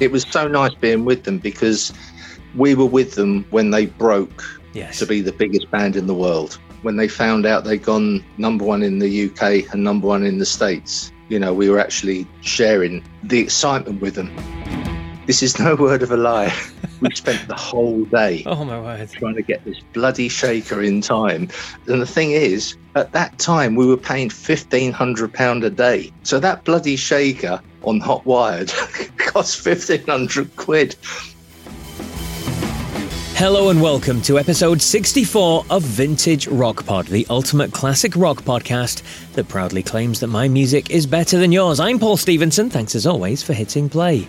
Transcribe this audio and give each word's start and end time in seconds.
It 0.00 0.12
was 0.12 0.24
so 0.30 0.46
nice 0.46 0.74
being 0.74 1.04
with 1.04 1.24
them 1.24 1.38
because 1.38 1.92
we 2.56 2.74
were 2.74 2.86
with 2.86 3.14
them 3.14 3.44
when 3.50 3.70
they 3.70 3.86
broke 3.86 4.44
Yes. 4.74 4.98
to 5.00 5.06
be 5.06 5.20
the 5.20 5.32
biggest 5.32 5.70
band 5.70 5.96
in 5.96 6.06
the 6.06 6.14
world. 6.14 6.58
When 6.82 6.96
they 6.96 7.08
found 7.08 7.46
out 7.46 7.64
they'd 7.64 7.82
gone 7.82 8.24
number 8.36 8.64
one 8.64 8.82
in 8.82 9.00
the 9.00 9.24
UK 9.26 9.64
and 9.72 9.82
number 9.82 10.06
one 10.06 10.24
in 10.24 10.38
the 10.38 10.46
States, 10.46 11.10
you 11.28 11.38
know, 11.38 11.52
we 11.52 11.68
were 11.68 11.80
actually 11.80 12.26
sharing 12.42 13.02
the 13.24 13.40
excitement 13.40 14.00
with 14.00 14.14
them. 14.14 14.30
This 15.28 15.42
is 15.42 15.58
no 15.58 15.74
word 15.78 16.02
of 16.02 16.10
a 16.10 16.16
lie. 16.16 16.56
We 17.02 17.14
spent 17.14 17.46
the 17.48 17.54
whole 17.54 18.06
day 18.06 18.44
Oh 18.46 18.64
my 18.64 18.80
word. 18.80 19.10
trying 19.10 19.34
to 19.34 19.42
get 19.42 19.62
this 19.66 19.78
bloody 19.92 20.30
shaker 20.30 20.82
in 20.82 21.02
time. 21.02 21.50
And 21.86 22.00
the 22.00 22.06
thing 22.06 22.30
is, 22.30 22.78
at 22.94 23.12
that 23.12 23.38
time, 23.38 23.74
we 23.74 23.84
were 23.84 23.98
paying 23.98 24.30
£1,500 24.30 25.64
a 25.66 25.68
day. 25.68 26.10
So 26.22 26.40
that 26.40 26.64
bloody 26.64 26.96
shaker 26.96 27.60
on 27.82 28.00
Hot 28.00 28.24
Wired 28.24 28.68
cost 29.18 29.66
1500 29.66 30.56
quid. 30.56 30.96
Hello 33.34 33.68
and 33.68 33.82
welcome 33.82 34.22
to 34.22 34.38
episode 34.38 34.80
64 34.80 35.66
of 35.68 35.82
Vintage 35.82 36.48
Rock 36.48 36.86
Pod, 36.86 37.06
the 37.06 37.26
ultimate 37.28 37.72
classic 37.72 38.16
rock 38.16 38.38
podcast 38.44 39.02
that 39.34 39.46
proudly 39.48 39.82
claims 39.82 40.20
that 40.20 40.28
my 40.28 40.48
music 40.48 40.90
is 40.90 41.06
better 41.06 41.38
than 41.38 41.52
yours. 41.52 41.78
I'm 41.80 41.98
Paul 41.98 42.16
Stevenson. 42.16 42.70
Thanks 42.70 42.94
as 42.94 43.06
always 43.06 43.42
for 43.42 43.52
hitting 43.52 43.90
play. 43.90 44.26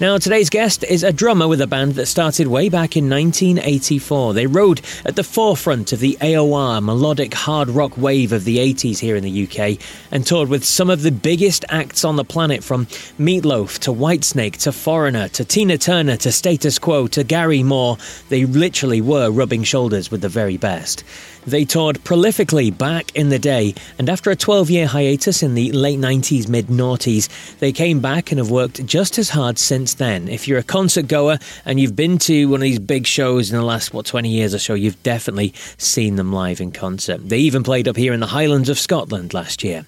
Now, 0.00 0.16
today's 0.16 0.48
guest 0.48 0.84
is 0.84 1.02
a 1.02 1.12
drummer 1.12 1.48
with 1.48 1.60
a 1.60 1.66
band 1.66 1.94
that 1.94 2.06
started 2.06 2.46
way 2.46 2.68
back 2.68 2.96
in 2.96 3.10
1984. 3.10 4.32
They 4.32 4.46
rode 4.46 4.80
at 5.04 5.16
the 5.16 5.24
forefront 5.24 5.92
of 5.92 5.98
the 5.98 6.16
AOR 6.20 6.80
melodic 6.80 7.34
hard 7.34 7.68
rock 7.68 7.98
wave 7.98 8.30
of 8.30 8.44
the 8.44 8.58
80s 8.58 9.00
here 9.00 9.16
in 9.16 9.24
the 9.24 9.42
UK 9.42 9.84
and 10.12 10.24
toured 10.24 10.50
with 10.50 10.64
some 10.64 10.88
of 10.88 11.02
the 11.02 11.10
biggest 11.10 11.64
acts 11.68 12.04
on 12.04 12.14
the 12.14 12.24
planet 12.24 12.62
from 12.62 12.86
Meat 13.18 13.44
Loaf 13.44 13.80
to 13.80 13.90
Whitesnake 13.92 14.58
to 14.58 14.70
Foreigner 14.70 15.26
to 15.30 15.44
Tina 15.44 15.76
Turner 15.76 16.16
to 16.18 16.30
Status 16.30 16.78
Quo 16.78 17.08
to 17.08 17.24
Gary 17.24 17.64
Moore. 17.64 17.98
They 18.28 18.44
literally 18.44 19.00
were 19.00 19.32
rubbing 19.32 19.64
shoulders 19.64 20.12
with 20.12 20.20
the 20.20 20.28
very 20.28 20.56
best. 20.56 21.02
They 21.48 21.64
toured 21.64 22.04
prolifically 22.04 22.76
back 22.76 23.10
in 23.16 23.30
the 23.30 23.38
day, 23.38 23.74
and 23.98 24.10
after 24.10 24.30
a 24.30 24.36
12 24.36 24.68
year 24.68 24.86
hiatus 24.86 25.42
in 25.42 25.54
the 25.54 25.72
late 25.72 25.98
90s, 25.98 26.46
mid 26.46 26.66
noughties, 26.66 27.28
they 27.58 27.72
came 27.72 28.00
back 28.00 28.30
and 28.30 28.38
have 28.38 28.50
worked 28.50 28.84
just 28.84 29.18
as 29.18 29.30
hard 29.30 29.58
since 29.58 29.87
then. 29.94 30.28
If 30.28 30.48
you're 30.48 30.58
a 30.58 30.62
concert 30.62 31.08
goer 31.08 31.38
and 31.64 31.78
you've 31.78 31.96
been 31.96 32.18
to 32.18 32.48
one 32.48 32.60
of 32.60 32.62
these 32.62 32.78
big 32.78 33.06
shows 33.06 33.50
in 33.50 33.56
the 33.56 33.64
last, 33.64 33.92
what, 33.92 34.06
20 34.06 34.28
years 34.28 34.54
or 34.54 34.58
so, 34.58 34.74
you've 34.74 35.02
definitely 35.02 35.54
seen 35.76 36.16
them 36.16 36.32
live 36.32 36.60
in 36.60 36.72
concert. 36.72 37.28
They 37.28 37.38
even 37.38 37.62
played 37.62 37.88
up 37.88 37.96
here 37.96 38.12
in 38.12 38.20
the 38.20 38.26
Highlands 38.26 38.68
of 38.68 38.78
Scotland 38.78 39.34
last 39.34 39.64
year. 39.64 39.86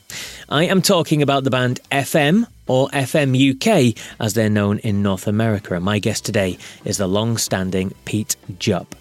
I 0.49 0.65
am 0.65 0.83
talking 0.83 1.23
about 1.23 1.45
the 1.45 1.51
band 1.51 1.81
FM 1.91 2.47
or 2.67 2.89
FM 2.89 3.35
UK 3.35 3.97
as 4.21 4.35
they're 4.35 4.51
known 4.51 4.79
in 4.79 5.03
North 5.03 5.27
America. 5.27 5.79
My 5.81 5.99
guest 5.99 6.25
today 6.25 6.59
is 6.85 6.99
the 6.99 7.07
long 7.07 7.37
standing 7.37 7.95
Pete 8.05 8.37
Jupp. 8.59 9.00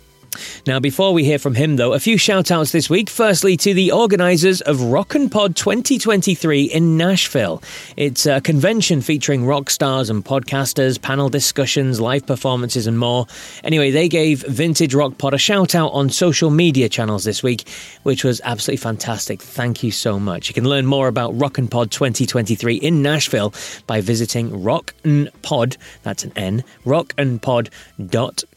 Now, 0.68 0.80
before 0.80 1.14
we 1.14 1.24
hear 1.24 1.40
from 1.40 1.56
him, 1.56 1.76
though, 1.76 1.94
a 1.94 2.00
few 2.00 2.18
shout 2.18 2.52
outs 2.52 2.72
this 2.72 2.90
week. 2.90 3.10
Firstly, 3.10 3.58
to 3.58 3.74
the 3.74 3.92
organisers 3.92 4.62
of 4.62 4.82
Rock 4.82 5.16
and 5.16 5.32
Pod 5.32 5.56
2023 5.56 6.64
in 6.64 6.98
Nashville. 6.98 7.62
It's 7.98 8.26
a 8.26 8.42
convention 8.42 9.02
featuring 9.02 9.46
rock 9.46 9.70
stars 9.70 10.10
and 10.10 10.24
podcasters, 10.24 11.02
panel 11.02 11.30
discussions, 11.30 12.00
live 12.00 12.26
performances, 12.26 12.88
and 12.88 13.00
more. 13.00 13.28
Anyway, 13.64 13.92
they 13.92 14.10
gave 14.10 14.44
Vintage 14.44 14.94
Rock 14.94 15.18
Pod 15.18 15.34
a 15.34 15.38
shout 15.38 15.76
out 15.76 15.90
on 15.90 16.10
social 16.10 16.50
media 16.50 16.90
channels 16.90 17.24
this 17.24 17.42
week, 17.42 17.68
which 18.04 18.24
was 18.24 18.42
absolutely 18.44 18.78
fantastic. 18.78 19.42
Thank 19.42 19.84
you 19.84 19.92
so 19.92 20.20
much. 20.20 20.50
You 20.50 20.54
can 20.54 20.66
learn 20.68 20.86
more 20.86 21.08
about 21.08 21.40
Rock 21.40 21.58
and 21.58 21.70
Pod 21.70 21.92
2023 21.92 22.76
in 22.76 23.02
Nashville 23.02 23.54
by 23.88 24.02
visiting 24.02 24.64
Rock 24.64 24.94
and 25.04 25.30
Pod, 25.42 25.78
that's 26.04 26.24
an 26.24 26.34
N, 26.36 26.64
rockandpod.com. 26.86 28.49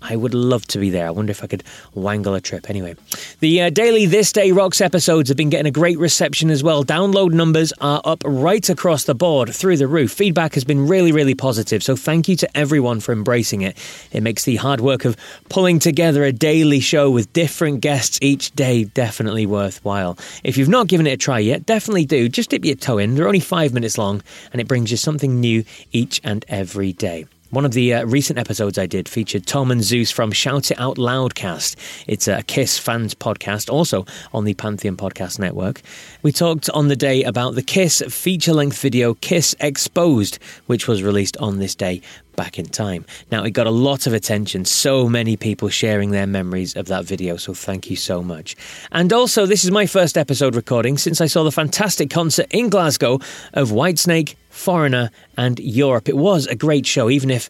I 0.00 0.16
would 0.16 0.34
love 0.34 0.66
to 0.68 0.78
be 0.78 0.90
there. 0.90 1.06
I 1.06 1.10
wonder 1.10 1.30
if 1.30 1.44
I 1.44 1.46
could 1.46 1.62
wangle 1.94 2.34
a 2.34 2.40
trip. 2.40 2.70
Anyway, 2.70 2.96
the 3.40 3.62
uh, 3.62 3.70
daily 3.70 4.06
This 4.06 4.32
Day 4.32 4.52
Rocks 4.52 4.80
episodes 4.80 5.28
have 5.28 5.36
been 5.36 5.50
getting 5.50 5.66
a 5.66 5.70
great 5.70 5.98
reception 5.98 6.50
as 6.50 6.62
well. 6.62 6.84
Download 6.84 7.32
numbers 7.32 7.72
are 7.80 8.00
up 8.04 8.22
right 8.24 8.68
across 8.68 9.04
the 9.04 9.14
board, 9.14 9.54
through 9.54 9.76
the 9.76 9.86
roof. 9.86 10.12
Feedback 10.12 10.54
has 10.54 10.64
been 10.64 10.88
really, 10.88 11.12
really 11.12 11.34
positive. 11.34 11.82
So 11.82 11.96
thank 11.96 12.28
you 12.28 12.36
to 12.36 12.56
everyone 12.56 13.00
for 13.00 13.12
embracing 13.12 13.62
it. 13.62 13.76
It 14.12 14.22
makes 14.22 14.44
the 14.44 14.56
hard 14.56 14.80
work 14.80 15.04
of 15.04 15.16
pulling 15.48 15.78
together 15.78 16.24
a 16.24 16.32
daily 16.32 16.80
show 16.80 17.10
with 17.10 17.32
different 17.32 17.80
guests 17.80 18.18
each 18.22 18.52
day 18.52 18.84
definitely 18.84 19.46
worthwhile. 19.46 20.18
If 20.42 20.56
you've 20.56 20.68
not 20.68 20.88
given 20.88 21.06
it 21.06 21.12
a 21.12 21.16
try 21.16 21.38
yet, 21.38 21.66
definitely 21.66 22.06
do. 22.06 22.28
Just 22.28 22.50
dip 22.50 22.64
your 22.64 22.76
toe 22.76 22.98
in. 22.98 23.14
They're 23.14 23.26
only 23.26 23.40
five 23.40 23.74
minutes 23.74 23.98
long, 23.98 24.22
and 24.52 24.60
it 24.60 24.68
brings 24.68 24.90
you 24.90 24.96
something 24.96 25.40
new 25.40 25.64
each 25.92 26.20
and 26.24 26.44
every 26.48 26.92
day. 26.92 27.26
One 27.50 27.64
of 27.64 27.72
the 27.72 27.94
uh, 27.94 28.04
recent 28.06 28.38
episodes 28.38 28.78
I 28.78 28.86
did 28.86 29.08
featured 29.08 29.44
Tom 29.44 29.72
and 29.72 29.82
Zeus 29.82 30.12
from 30.12 30.30
Shout 30.30 30.70
It 30.70 30.78
Out 30.78 30.98
Loudcast. 30.98 31.74
It's 32.06 32.28
a 32.28 32.44
Kiss 32.44 32.78
fans 32.78 33.12
podcast, 33.12 33.68
also 33.68 34.06
on 34.32 34.44
the 34.44 34.54
Pantheon 34.54 34.96
Podcast 34.96 35.40
Network. 35.40 35.82
We 36.22 36.30
talked 36.30 36.70
on 36.70 36.86
the 36.86 36.94
day 36.94 37.24
about 37.24 37.56
the 37.56 37.62
Kiss 37.62 38.04
feature 38.08 38.52
length 38.52 38.80
video 38.80 39.14
Kiss 39.14 39.56
Exposed, 39.58 40.38
which 40.66 40.86
was 40.86 41.02
released 41.02 41.36
on 41.38 41.58
this 41.58 41.74
day 41.74 42.02
back 42.36 42.58
in 42.58 42.66
time. 42.66 43.04
Now, 43.30 43.44
it 43.44 43.50
got 43.50 43.66
a 43.66 43.70
lot 43.70 44.06
of 44.06 44.12
attention, 44.12 44.64
so 44.64 45.08
many 45.08 45.36
people 45.36 45.68
sharing 45.68 46.10
their 46.10 46.26
memories 46.26 46.76
of 46.76 46.86
that 46.86 47.04
video, 47.04 47.36
so 47.36 47.54
thank 47.54 47.90
you 47.90 47.96
so 47.96 48.22
much. 48.22 48.56
And 48.92 49.12
also, 49.12 49.46
this 49.46 49.64
is 49.64 49.70
my 49.70 49.86
first 49.86 50.16
episode 50.16 50.54
recording 50.54 50.98
since 50.98 51.20
I 51.20 51.26
saw 51.26 51.42
the 51.42 51.52
fantastic 51.52 52.10
concert 52.10 52.46
in 52.50 52.68
Glasgow 52.68 53.20
of 53.54 53.70
Whitesnake, 53.70 54.36
Foreigner, 54.50 55.10
and 55.36 55.58
Europe. 55.60 56.08
It 56.08 56.16
was 56.16 56.46
a 56.46 56.54
great 56.54 56.86
show, 56.86 57.10
even 57.10 57.30
if 57.30 57.48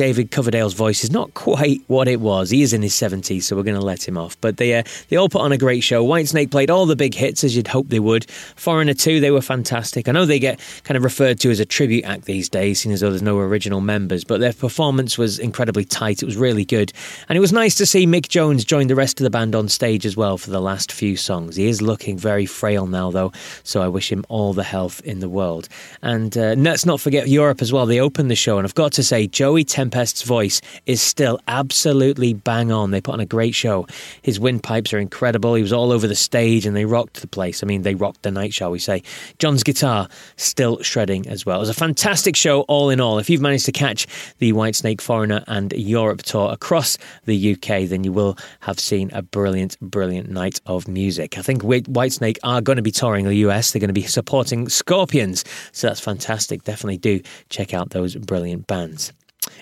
David 0.00 0.30
Coverdale's 0.30 0.72
voice 0.72 1.04
is 1.04 1.10
not 1.10 1.34
quite 1.34 1.82
what 1.86 2.08
it 2.08 2.20
was. 2.20 2.48
He 2.48 2.62
is 2.62 2.72
in 2.72 2.80
his 2.80 2.94
70s, 2.94 3.42
so 3.42 3.54
we're 3.54 3.64
going 3.64 3.78
to 3.78 3.84
let 3.84 4.08
him 4.08 4.16
off. 4.16 4.40
But 4.40 4.56
they 4.56 4.78
uh, 4.78 4.82
they 5.10 5.16
all 5.16 5.28
put 5.28 5.42
on 5.42 5.52
a 5.52 5.58
great 5.58 5.82
show. 5.82 6.02
Whitesnake 6.02 6.50
played 6.50 6.70
all 6.70 6.86
the 6.86 6.96
big 6.96 7.12
hits, 7.12 7.44
as 7.44 7.54
you'd 7.54 7.68
hope 7.68 7.88
they 7.88 8.00
would. 8.00 8.24
Foreigner 8.56 8.94
too, 8.94 9.20
they 9.20 9.30
were 9.30 9.42
fantastic. 9.42 10.08
I 10.08 10.12
know 10.12 10.24
they 10.24 10.38
get 10.38 10.58
kind 10.84 10.96
of 10.96 11.04
referred 11.04 11.38
to 11.40 11.50
as 11.50 11.60
a 11.60 11.66
tribute 11.66 12.06
act 12.06 12.24
these 12.24 12.48
days, 12.48 12.80
seeing 12.80 12.94
as 12.94 13.00
though 13.00 13.10
there's 13.10 13.20
no 13.20 13.38
original 13.40 13.82
members, 13.82 14.24
but 14.24 14.40
their 14.40 14.54
performance 14.54 15.18
was 15.18 15.38
incredibly 15.38 15.84
tight. 15.84 16.22
It 16.22 16.24
was 16.24 16.38
really 16.38 16.64
good. 16.64 16.94
And 17.28 17.36
it 17.36 17.40
was 17.40 17.52
nice 17.52 17.74
to 17.74 17.84
see 17.84 18.06
Mick 18.06 18.30
Jones 18.30 18.64
join 18.64 18.86
the 18.86 18.94
rest 18.94 19.20
of 19.20 19.24
the 19.24 19.30
band 19.30 19.54
on 19.54 19.68
stage 19.68 20.06
as 20.06 20.16
well 20.16 20.38
for 20.38 20.48
the 20.48 20.62
last 20.62 20.92
few 20.92 21.14
songs. 21.14 21.56
He 21.56 21.66
is 21.66 21.82
looking 21.82 22.16
very 22.16 22.46
frail 22.46 22.86
now, 22.86 23.10
though, 23.10 23.32
so 23.64 23.82
I 23.82 23.88
wish 23.88 24.10
him 24.10 24.24
all 24.30 24.54
the 24.54 24.64
health 24.64 25.02
in 25.04 25.20
the 25.20 25.28
world. 25.28 25.68
And 26.00 26.38
uh, 26.38 26.54
let's 26.56 26.86
not 26.86 27.02
forget 27.02 27.28
Europe 27.28 27.60
as 27.60 27.70
well. 27.70 27.84
They 27.84 28.00
opened 28.00 28.30
the 28.30 28.34
show, 28.34 28.56
and 28.56 28.66
I've 28.66 28.74
got 28.74 28.92
to 28.92 29.02
say, 29.02 29.26
Joey 29.26 29.64
Tempest's 29.90 30.22
voice 30.22 30.60
is 30.86 31.02
still 31.02 31.40
absolutely 31.48 32.32
bang 32.32 32.70
on. 32.70 32.92
They 32.92 33.00
put 33.00 33.14
on 33.14 33.20
a 33.20 33.26
great 33.26 33.56
show. 33.56 33.88
His 34.22 34.38
windpipes 34.38 34.94
are 34.94 34.98
incredible. 34.98 35.54
He 35.54 35.62
was 35.62 35.72
all 35.72 35.90
over 35.90 36.06
the 36.06 36.14
stage 36.14 36.64
and 36.64 36.76
they 36.76 36.84
rocked 36.84 37.20
the 37.20 37.26
place. 37.26 37.64
I 37.64 37.66
mean, 37.66 37.82
they 37.82 37.96
rocked 37.96 38.22
the 38.22 38.30
night, 38.30 38.54
shall 38.54 38.70
we 38.70 38.78
say. 38.78 39.02
John's 39.40 39.64
guitar 39.64 40.08
still 40.36 40.80
shredding 40.82 41.26
as 41.26 41.44
well. 41.44 41.56
It 41.56 41.60
was 41.60 41.70
a 41.70 41.74
fantastic 41.74 42.36
show, 42.36 42.60
all 42.62 42.88
in 42.88 43.00
all. 43.00 43.18
If 43.18 43.28
you've 43.28 43.40
managed 43.40 43.66
to 43.66 43.72
catch 43.72 44.06
the 44.38 44.52
Whitesnake 44.52 45.00
Foreigner 45.00 45.42
and 45.48 45.72
Europe 45.72 46.22
tour 46.22 46.52
across 46.52 46.96
the 47.24 47.54
UK, 47.54 47.88
then 47.88 48.04
you 48.04 48.12
will 48.12 48.38
have 48.60 48.78
seen 48.78 49.10
a 49.12 49.22
brilliant, 49.22 49.76
brilliant 49.80 50.30
night 50.30 50.60
of 50.66 50.86
music. 50.86 51.36
I 51.36 51.42
think 51.42 51.62
Whitesnake 51.62 52.38
are 52.44 52.60
going 52.60 52.76
to 52.76 52.82
be 52.82 52.92
touring 52.92 53.26
the 53.26 53.34
US. 53.46 53.72
They're 53.72 53.80
going 53.80 53.88
to 53.88 53.92
be 53.92 54.02
supporting 54.02 54.68
Scorpions. 54.68 55.44
So 55.72 55.88
that's 55.88 56.00
fantastic. 56.00 56.62
Definitely 56.62 56.98
do 56.98 57.20
check 57.48 57.74
out 57.74 57.90
those 57.90 58.14
brilliant 58.14 58.68
bands. 58.68 59.12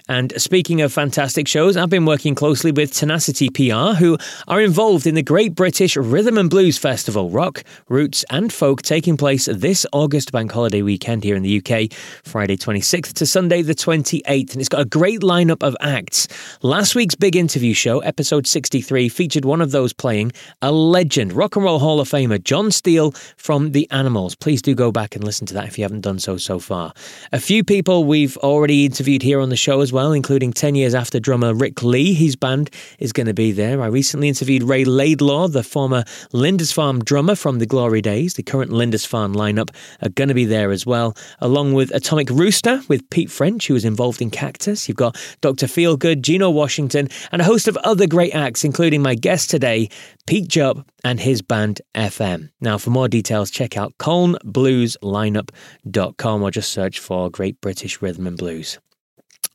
And 0.08 0.32
speaking 0.41 0.80
of 0.80 0.92
fantastic 0.92 1.46
shows, 1.46 1.76
I've 1.76 1.91
been 1.91 2.06
working 2.06 2.34
closely 2.34 2.72
with 2.72 2.94
Tenacity 2.94 3.50
PR, 3.50 3.94
who 3.98 4.16
are 4.46 4.60
involved 4.60 5.06
in 5.06 5.14
the 5.14 5.22
Great 5.22 5.54
British 5.54 5.96
Rhythm 5.96 6.38
and 6.38 6.48
Blues 6.48 6.78
Festival, 6.78 7.28
rock, 7.28 7.62
roots, 7.88 8.24
and 8.30 8.50
folk, 8.50 8.80
taking 8.80 9.16
place 9.16 9.46
this 9.46 9.84
August 9.92 10.32
bank 10.32 10.50
holiday 10.50 10.80
weekend 10.80 11.24
here 11.24 11.36
in 11.36 11.42
the 11.42 11.58
UK, 11.58 11.92
Friday 12.24 12.56
26th 12.56 13.12
to 13.14 13.26
Sunday 13.26 13.60
the 13.60 13.74
28th. 13.74 14.52
And 14.52 14.60
it's 14.60 14.69
got 14.69 14.81
a 14.81 14.87
great 14.87 15.20
lineup 15.20 15.62
of 15.62 15.76
acts. 15.81 16.26
Last 16.62 16.94
week's 16.94 17.14
big 17.14 17.37
interview 17.37 17.75
show, 17.75 17.99
episode 17.99 18.46
63, 18.46 19.11
featured 19.11 19.44
one 19.44 19.61
of 19.61 19.72
those 19.72 19.93
playing 19.93 20.32
a 20.62 20.72
legend, 20.72 21.34
Rock 21.34 21.56
and 21.56 21.64
Roll 21.64 21.78
Hall 21.78 22.00
of 22.00 22.08
Famer 22.08 22.43
John 22.43 22.70
Steele 22.70 23.12
from 23.37 23.72
The 23.72 23.87
Animals. 23.90 24.34
Please 24.34 24.62
do 24.62 24.75
go 24.75 24.90
back 24.90 25.14
and 25.14 25.22
listen 25.22 25.46
to 25.49 25.54
that 25.54 25.66
if 25.66 25.76
you 25.76 25.84
haven't 25.84 26.00
done 26.00 26.19
so 26.19 26.38
so 26.38 26.58
far. 26.58 26.94
A 27.32 27.40
few 27.40 27.62
people 27.62 28.04
we've 28.04 28.37
already 28.38 28.87
interviewed 28.87 29.22
here 29.22 29.40
on 29.40 29.50
the 29.50 29.56
show 29.56 29.81
as 29.81 29.93
well, 29.93 29.98
including 29.99 30.53
10 30.53 30.75
years 30.75 30.95
after 30.95 31.19
drummer 31.19 31.53
Ric 31.53 31.83
Lee. 31.83 32.15
His 32.15 32.37
band 32.37 32.71
is 32.99 33.12
going 33.12 33.27
to 33.27 33.35
be 33.35 33.53
there. 33.53 33.83
I 33.83 33.87
recently 33.87 34.29
interviewed 34.29 34.62
Ray 34.62 34.85
Laidlaw, 34.85 35.49
the 35.49 35.62
former 35.62 36.05
Lindisfarne 36.33 37.00
drummer 37.00 37.35
from 37.35 37.59
the 37.59 37.67
Glory 37.67 38.00
Days. 38.00 38.35
The 38.35 38.43
current 38.43 38.71
Lindisfarne 38.71 39.35
lineup 39.35 39.71
are 40.00 40.09
going 40.09 40.29
to 40.29 40.35
be 40.35 40.45
there 40.45 40.71
as 40.71 40.87
well, 40.87 41.17
along 41.41 41.73
with 41.73 41.95
Atomic 41.95 42.31
Rooster 42.31 42.81
with 42.89 43.09
Pete 43.11 43.31
French, 43.31 43.67
who 43.67 43.75
was 43.75 43.85
involved 43.85 44.23
in 44.23 44.31
Cactus. 44.31 44.89
You've 44.89 44.97
got 44.97 45.17
Dr. 45.41 45.67
Feelgood, 45.67 46.23
Geno 46.23 46.49
Washington, 46.49 47.09
and 47.33 47.43
a 47.43 47.45
host 47.45 47.67
of 47.67 47.77
other 47.79 48.06
great 48.06 48.35
acts, 48.35 48.65
including 48.65 49.03
my 49.03 49.15
guest 49.15 49.50
today, 49.50 49.89
Pete 50.27 50.49
Jupp, 50.49 50.87
and 51.05 51.21
his 51.21 51.43
band 51.43 51.83
FM. 51.95 52.50
Now, 52.61 52.79
for 52.79 52.91
more 52.91 53.09
details, 53.09 53.50
check 53.50 53.77
out 53.77 53.97
colnblueslineup.com 53.99 56.43
or 56.43 56.50
just 56.50 56.73
search 56.73 56.99
for 56.99 57.31
Great 57.31 57.61
British 57.61 58.03
Rhythm 58.03 58.27
and 58.27 58.37
Blues. 58.37 58.81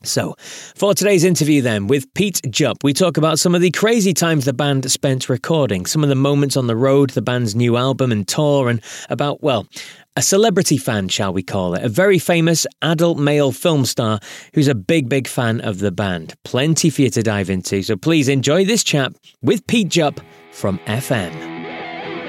So, 0.04 0.36
for 0.38 0.94
today's 0.94 1.24
interview, 1.24 1.62
then, 1.62 1.86
with 1.86 2.12
Pete 2.14 2.40
Jupp, 2.50 2.84
we 2.84 2.92
talk 2.92 3.16
about 3.16 3.38
some 3.38 3.54
of 3.54 3.60
the 3.60 3.70
crazy 3.70 4.14
times 4.14 4.44
the 4.44 4.52
band 4.52 4.90
spent 4.90 5.28
recording, 5.28 5.86
some 5.86 6.02
of 6.02 6.08
the 6.08 6.14
moments 6.14 6.56
on 6.56 6.66
the 6.66 6.76
road, 6.76 7.10
the 7.10 7.22
band's 7.22 7.54
new 7.54 7.76
album 7.76 8.12
and 8.12 8.28
tour, 8.28 8.68
and 8.68 8.80
about, 9.08 9.42
well, 9.42 9.66
a 10.16 10.22
celebrity 10.22 10.76
fan, 10.76 11.08
shall 11.08 11.32
we 11.32 11.42
call 11.42 11.74
it, 11.74 11.82
a 11.82 11.88
very 11.88 12.18
famous 12.18 12.66
adult 12.82 13.18
male 13.18 13.50
film 13.50 13.84
star 13.84 14.20
who's 14.52 14.68
a 14.68 14.74
big, 14.74 15.08
big 15.08 15.26
fan 15.26 15.60
of 15.60 15.78
the 15.78 15.90
band. 15.90 16.34
Plenty 16.44 16.90
for 16.90 17.02
you 17.02 17.10
to 17.10 17.22
dive 17.22 17.50
into, 17.50 17.82
so 17.82 17.96
please 17.96 18.28
enjoy 18.28 18.64
this 18.64 18.84
chat 18.84 19.12
with 19.42 19.66
Pete 19.66 19.88
Jupp 19.88 20.20
from 20.52 20.78
FM 20.86 21.53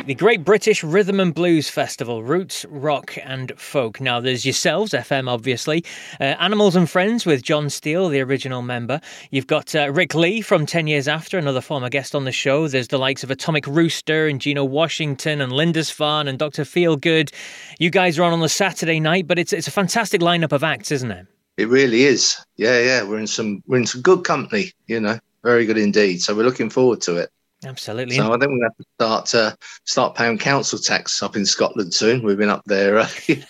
the 0.05 0.13
Great 0.13 0.45
British 0.45 0.83
Rhythm 0.83 1.19
and 1.19 1.33
Blues 1.33 1.67
Festival, 1.67 2.23
Roots, 2.23 2.63
Rock 2.69 3.17
and 3.23 3.51
Folk. 3.59 3.99
Now, 3.99 4.19
there's 4.19 4.45
yourselves, 4.45 4.91
FM, 4.91 5.27
obviously, 5.27 5.83
uh, 6.19 6.35
Animals 6.39 6.75
and 6.75 6.87
Friends 6.87 7.25
with 7.25 7.41
John 7.41 7.71
Steele, 7.71 8.09
the 8.09 8.21
original 8.21 8.61
member. 8.61 9.01
You've 9.31 9.47
got 9.47 9.73
uh, 9.73 9.91
Ric 9.91 10.13
Lee 10.13 10.41
from 10.41 10.67
10 10.67 10.85
Years 10.85 11.07
After, 11.07 11.39
another 11.39 11.59
former 11.59 11.89
guest 11.89 12.13
on 12.13 12.25
the 12.25 12.31
show. 12.31 12.67
There's 12.67 12.89
the 12.89 12.99
likes 12.99 13.23
of 13.23 13.31
Atomic 13.31 13.65
Rooster 13.65 14.27
and 14.27 14.39
Geno 14.39 14.63
Washington 14.63 15.41
and 15.41 15.51
Lindisfarne 15.51 16.27
and 16.27 16.37
Dr. 16.37 16.63
Feelgood. 16.63 17.33
You 17.79 17.89
guys 17.89 18.19
are 18.19 18.23
on 18.23 18.33
on 18.33 18.41
the 18.41 18.49
Saturday 18.49 18.99
night, 18.99 19.27
but 19.27 19.39
it's, 19.39 19.53
it's 19.53 19.67
a 19.67 19.71
fantastic 19.71 20.21
lineup 20.21 20.51
of 20.51 20.63
acts, 20.63 20.91
isn't 20.91 21.11
it? 21.11 21.25
It 21.57 21.67
really 21.67 22.03
is. 22.03 22.37
Yeah, 22.57 22.79
yeah. 22.79 23.03
We're 23.03 23.19
in 23.19 23.27
some 23.27 23.63
we're 23.65 23.77
in 23.77 23.87
some 23.87 24.01
good 24.01 24.23
company, 24.23 24.71
you 24.85 24.99
know. 24.99 25.17
Very 25.43 25.65
good 25.65 25.77
indeed. 25.77 26.21
So 26.21 26.35
we're 26.35 26.43
looking 26.43 26.69
forward 26.69 27.01
to 27.01 27.17
it. 27.17 27.31
Absolutely. 27.65 28.15
So 28.15 28.31
I 28.31 28.37
think 28.37 28.51
we 28.51 28.61
have 28.61 28.77
to 28.77 28.85
start 28.95 29.35
uh, 29.35 29.55
start 29.85 30.15
paying 30.15 30.37
council 30.37 30.77
tax 30.77 31.23
up 31.23 31.35
in 31.35 31.45
Scotland 31.45 31.93
soon. 31.93 32.23
We've 32.23 32.37
been 32.37 32.49
up 32.49 32.63
there, 32.65 32.99
uh, 32.99 33.09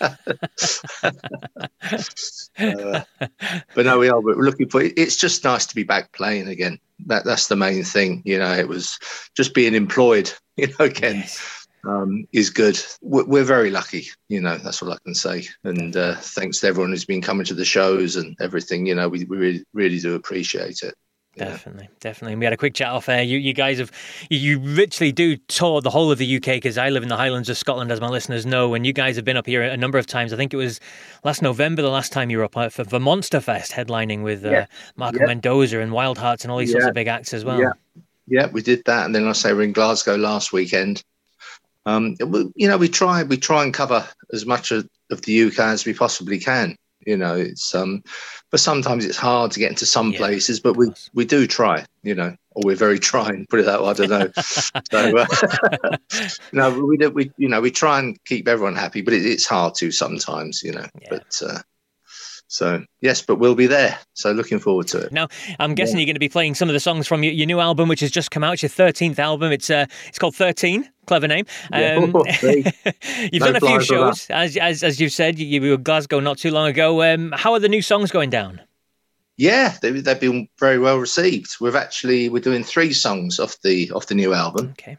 uh, 2.58 3.02
but 3.74 3.86
no, 3.86 3.98
we 3.98 4.08
are. 4.08 4.20
We're 4.20 4.36
looking 4.36 4.68
for. 4.68 4.80
It's 4.82 5.16
just 5.16 5.44
nice 5.44 5.66
to 5.66 5.74
be 5.74 5.84
back 5.84 6.12
playing 6.12 6.48
again. 6.48 6.78
That 7.06 7.24
that's 7.24 7.48
the 7.48 7.56
main 7.56 7.84
thing. 7.84 8.22
You 8.24 8.38
know, 8.38 8.52
it 8.52 8.68
was 8.68 8.98
just 9.36 9.54
being 9.54 9.74
employed. 9.74 10.32
You 10.58 10.68
know, 10.68 10.86
again. 10.86 11.16
Yes. 11.16 11.66
Um, 11.86 12.26
is 12.32 12.48
good. 12.48 12.82
We're, 13.02 13.26
we're, 13.26 13.44
very 13.44 13.68
lucky, 13.68 14.06
you 14.30 14.40
know. 14.40 14.56
That's 14.56 14.82
all 14.82 14.90
I 14.90 14.96
can 15.04 15.14
say. 15.14 15.46
And 15.64 15.94
uh, 15.94 16.14
thanks 16.16 16.60
to 16.60 16.68
everyone 16.68 16.92
who's 16.92 17.04
been 17.04 17.20
coming 17.20 17.44
to 17.44 17.52
the 17.52 17.66
shows 17.66 18.16
and 18.16 18.34
everything. 18.40 18.86
You 18.86 18.94
know, 18.94 19.10
we, 19.10 19.24
we 19.24 19.36
really, 19.36 19.64
really 19.74 19.98
do 19.98 20.14
appreciate 20.14 20.80
it. 20.82 20.94
Definitely, 21.36 21.84
yeah. 21.84 21.96
definitely. 22.00 22.32
And 22.32 22.40
we 22.40 22.46
had 22.46 22.52
a 22.52 22.56
quick 22.56 22.74
chat 22.74 22.88
off 22.88 23.08
air. 23.08 23.22
You, 23.22 23.38
you 23.38 23.52
guys 23.52 23.78
have, 23.78 23.92
you 24.30 24.58
literally 24.58 25.12
do 25.12 25.36
tour 25.36 25.80
the 25.80 25.90
whole 25.90 26.10
of 26.10 26.18
the 26.18 26.36
UK 26.36 26.42
because 26.42 26.78
I 26.78 26.88
live 26.88 27.02
in 27.02 27.08
the 27.08 27.16
Highlands 27.16 27.48
of 27.48 27.58
Scotland, 27.58 27.92
as 27.92 28.00
my 28.00 28.08
listeners 28.08 28.46
know. 28.46 28.74
And 28.74 28.86
you 28.86 28.92
guys 28.92 29.16
have 29.16 29.24
been 29.24 29.36
up 29.36 29.46
here 29.46 29.62
a 29.62 29.76
number 29.76 29.98
of 29.98 30.06
times. 30.06 30.32
I 30.32 30.36
think 30.36 30.54
it 30.54 30.56
was 30.56 30.80
last 31.24 31.42
November, 31.42 31.82
the 31.82 31.90
last 31.90 32.12
time 32.12 32.30
you 32.30 32.38
were 32.38 32.44
up 32.44 32.56
uh, 32.56 32.68
for 32.70 32.84
the 32.84 33.00
Monster 33.00 33.40
Fest, 33.40 33.72
headlining 33.72 34.22
with 34.22 34.44
uh, 34.44 34.50
yeah. 34.50 34.66
Marco 34.96 35.20
yeah. 35.20 35.26
Mendoza 35.26 35.80
and 35.80 35.92
Wild 35.92 36.16
Hearts 36.16 36.44
and 36.44 36.50
all 36.50 36.58
these 36.58 36.72
sorts 36.72 36.86
of 36.86 36.94
big 36.94 37.06
acts 37.06 37.34
as 37.34 37.44
well. 37.44 37.60
Yeah, 37.60 37.72
yeah, 38.26 38.46
we 38.48 38.62
did 38.62 38.82
that. 38.86 39.04
And 39.04 39.14
then 39.14 39.26
I 39.28 39.32
say 39.32 39.52
we're 39.52 39.62
in 39.62 39.72
Glasgow 39.72 40.16
last 40.16 40.52
weekend. 40.52 41.02
Um, 41.84 42.16
you 42.56 42.66
know, 42.66 42.76
we 42.78 42.88
try 42.88 43.22
we 43.22 43.36
try 43.36 43.62
and 43.62 43.72
cover 43.72 44.08
as 44.32 44.44
much 44.44 44.72
of, 44.72 44.88
of 45.10 45.22
the 45.22 45.44
UK 45.44 45.58
as 45.60 45.84
we 45.84 45.94
possibly 45.94 46.38
can. 46.38 46.76
You 47.06 47.16
know, 47.16 47.36
it's 47.36 47.74
um, 47.74 48.02
but 48.50 48.60
sometimes 48.60 49.04
it's 49.04 49.16
hard 49.16 49.52
to 49.52 49.60
get 49.60 49.70
into 49.70 49.86
some 49.86 50.10
yeah, 50.10 50.18
places. 50.18 50.60
But 50.60 50.76
we 50.76 50.88
we 51.14 51.24
do 51.24 51.46
try. 51.46 51.86
You 52.02 52.14
know, 52.14 52.36
or 52.50 52.62
we're 52.64 52.76
very 52.76 52.98
trying. 52.98 53.46
Put 53.46 53.60
it 53.60 53.66
that 53.66 53.82
way. 53.82 53.90
I 53.90 53.92
don't 53.94 54.10
know. 54.10 54.30
so 54.90 55.18
uh, 55.18 55.96
no, 56.52 56.84
we 56.84 56.96
do. 56.96 57.10
We 57.10 57.30
you 57.38 57.48
know 57.48 57.60
we 57.60 57.70
try 57.70 58.00
and 58.00 58.22
keep 58.24 58.48
everyone 58.48 58.74
happy, 58.74 59.02
but 59.02 59.14
it, 59.14 59.24
it's 59.24 59.46
hard 59.46 59.74
to 59.76 59.90
sometimes. 59.90 60.62
You 60.62 60.72
know, 60.72 60.86
yeah. 61.00 61.08
but. 61.10 61.42
Uh, 61.42 61.58
so 62.48 62.84
yes, 63.00 63.22
but 63.22 63.36
we'll 63.36 63.54
be 63.54 63.66
there. 63.66 63.98
So 64.14 64.32
looking 64.32 64.58
forward 64.58 64.86
to 64.88 64.98
it. 64.98 65.12
Now, 65.12 65.28
I'm 65.58 65.74
guessing 65.74 65.96
yeah. 65.96 66.00
you're 66.00 66.06
going 66.06 66.14
to 66.14 66.20
be 66.20 66.28
playing 66.28 66.54
some 66.54 66.68
of 66.68 66.72
the 66.72 66.80
songs 66.80 67.06
from 67.06 67.22
your, 67.22 67.32
your, 67.32 67.46
new 67.46 67.60
album, 67.60 67.88
which 67.88 68.00
has 68.00 68.10
just 68.10 68.30
come 68.30 68.44
out. 68.44 68.54
It's 68.54 68.62
your 68.62 68.70
13th 68.70 69.18
album. 69.18 69.52
It's 69.52 69.68
uh, 69.68 69.86
it's 70.06 70.18
called 70.18 70.36
13. 70.36 70.88
Clever 71.06 71.28
name. 71.28 71.46
Um, 71.72 72.14
you've 72.42 73.40
no 73.40 73.52
done 73.52 73.56
a 73.56 73.60
few 73.60 73.80
shows, 73.80 74.28
as, 74.30 74.56
as 74.56 74.82
as 74.82 75.00
you've 75.00 75.12
said. 75.12 75.38
You, 75.38 75.46
you 75.46 75.70
were 75.70 75.76
Glasgow 75.76 76.20
not 76.20 76.38
too 76.38 76.50
long 76.50 76.68
ago. 76.68 77.02
Um, 77.02 77.32
how 77.36 77.52
are 77.52 77.60
the 77.60 77.68
new 77.68 77.82
songs 77.82 78.10
going 78.10 78.30
down? 78.30 78.60
Yeah, 79.36 79.76
they, 79.82 79.92
have 79.92 80.20
been 80.20 80.48
very 80.58 80.78
well 80.78 80.98
received. 80.98 81.56
We've 81.60 81.74
actually 81.74 82.28
we're 82.28 82.40
doing 82.40 82.64
three 82.64 82.92
songs 82.92 83.38
off 83.38 83.60
the 83.62 83.90
off 83.92 84.06
the 84.06 84.14
new 84.14 84.32
album. 84.32 84.70
Okay. 84.70 84.96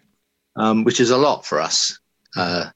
Um, 0.56 0.84
which 0.84 1.00
is 1.00 1.12
a 1.12 1.18
lot 1.18 1.46
for 1.46 1.60
us. 1.60 2.00
Uh, 2.36 2.70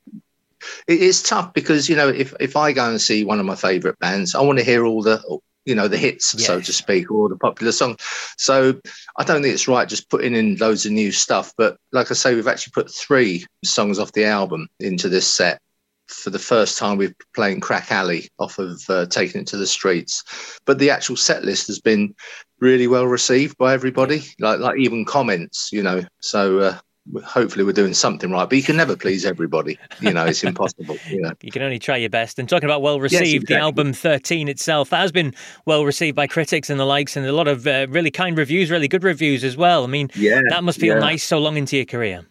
it's 0.87 1.21
tough 1.21 1.53
because 1.53 1.89
you 1.89 1.95
know 1.95 2.09
if 2.09 2.33
if 2.39 2.55
I 2.55 2.71
go 2.71 2.89
and 2.89 3.01
see 3.01 3.23
one 3.23 3.39
of 3.39 3.45
my 3.45 3.55
favourite 3.55 3.99
bands, 3.99 4.35
I 4.35 4.41
want 4.41 4.59
to 4.59 4.65
hear 4.65 4.85
all 4.85 5.01
the 5.01 5.21
you 5.65 5.75
know 5.75 5.87
the 5.87 5.97
hits, 5.97 6.33
so 6.43 6.59
to 6.59 6.73
speak, 6.73 7.11
or 7.11 7.29
the 7.29 7.37
popular 7.37 7.71
song. 7.71 7.97
So 8.37 8.79
I 9.17 9.23
don't 9.23 9.41
think 9.41 9.53
it's 9.53 9.67
right 9.67 9.87
just 9.87 10.09
putting 10.09 10.35
in 10.35 10.55
loads 10.57 10.85
of 10.85 10.91
new 10.91 11.11
stuff. 11.11 11.53
But 11.57 11.77
like 11.91 12.11
I 12.11 12.15
say, 12.15 12.35
we've 12.35 12.47
actually 12.47 12.71
put 12.71 12.91
three 12.91 13.45
songs 13.63 13.99
off 13.99 14.13
the 14.13 14.25
album 14.25 14.67
into 14.79 15.09
this 15.09 15.31
set. 15.31 15.61
For 16.07 16.29
the 16.29 16.39
first 16.39 16.77
time, 16.77 16.97
we're 16.97 17.15
playing 17.33 17.61
Crack 17.61 17.89
Alley 17.89 18.29
off 18.37 18.59
of 18.59 18.81
uh, 18.89 19.05
Taking 19.05 19.41
It 19.41 19.47
to 19.47 19.57
the 19.57 19.67
Streets. 19.67 20.59
But 20.65 20.77
the 20.77 20.89
actual 20.89 21.15
set 21.15 21.45
list 21.45 21.67
has 21.67 21.79
been 21.79 22.13
really 22.59 22.87
well 22.87 23.05
received 23.05 23.57
by 23.57 23.73
everybody, 23.73 24.23
like 24.39 24.59
like 24.59 24.77
even 24.79 25.05
comments, 25.05 25.69
you 25.71 25.83
know. 25.83 26.03
So 26.19 26.59
uh, 26.59 26.79
hopefully 27.23 27.65
we're 27.65 27.71
doing 27.71 27.93
something 27.93 28.29
right 28.31 28.47
but 28.47 28.55
you 28.55 28.63
can 28.63 28.77
never 28.77 28.95
please 28.95 29.25
everybody. 29.25 29.77
You 29.99 30.13
know 30.13 30.25
it's 30.25 30.43
impossible. 30.45 30.97
You, 31.09 31.31
you 31.41 31.51
can 31.51 31.61
only 31.61 31.79
try 31.79 31.97
your 31.97 32.09
best. 32.09 32.39
And 32.39 32.47
talking 32.47 32.65
about 32.65 32.81
well 32.81 32.99
received 32.99 33.23
yes, 33.23 33.33
exactly. 33.33 33.55
the 33.55 33.61
album 33.61 33.93
13 33.93 34.47
itself 34.47 34.89
that 34.91 34.99
has 34.99 35.11
been 35.11 35.33
well 35.65 35.85
received 35.85 36.15
by 36.15 36.27
critics 36.27 36.69
and 36.69 36.79
the 36.79 36.85
likes 36.85 37.17
and 37.17 37.25
a 37.25 37.31
lot 37.31 37.47
of 37.47 37.65
uh, 37.65 37.87
really 37.89 38.11
kind 38.11 38.37
reviews 38.37 38.69
really 38.69 38.87
good 38.87 39.03
reviews 39.03 39.43
as 39.43 39.57
well. 39.57 39.83
I 39.83 39.87
mean 39.87 40.09
yeah, 40.15 40.41
that 40.49 40.63
must 40.63 40.79
feel 40.79 40.95
yeah. 40.95 41.01
nice 41.01 41.23
so 41.23 41.39
long 41.39 41.57
into 41.57 41.75
your 41.75 41.85
career. 41.85 42.25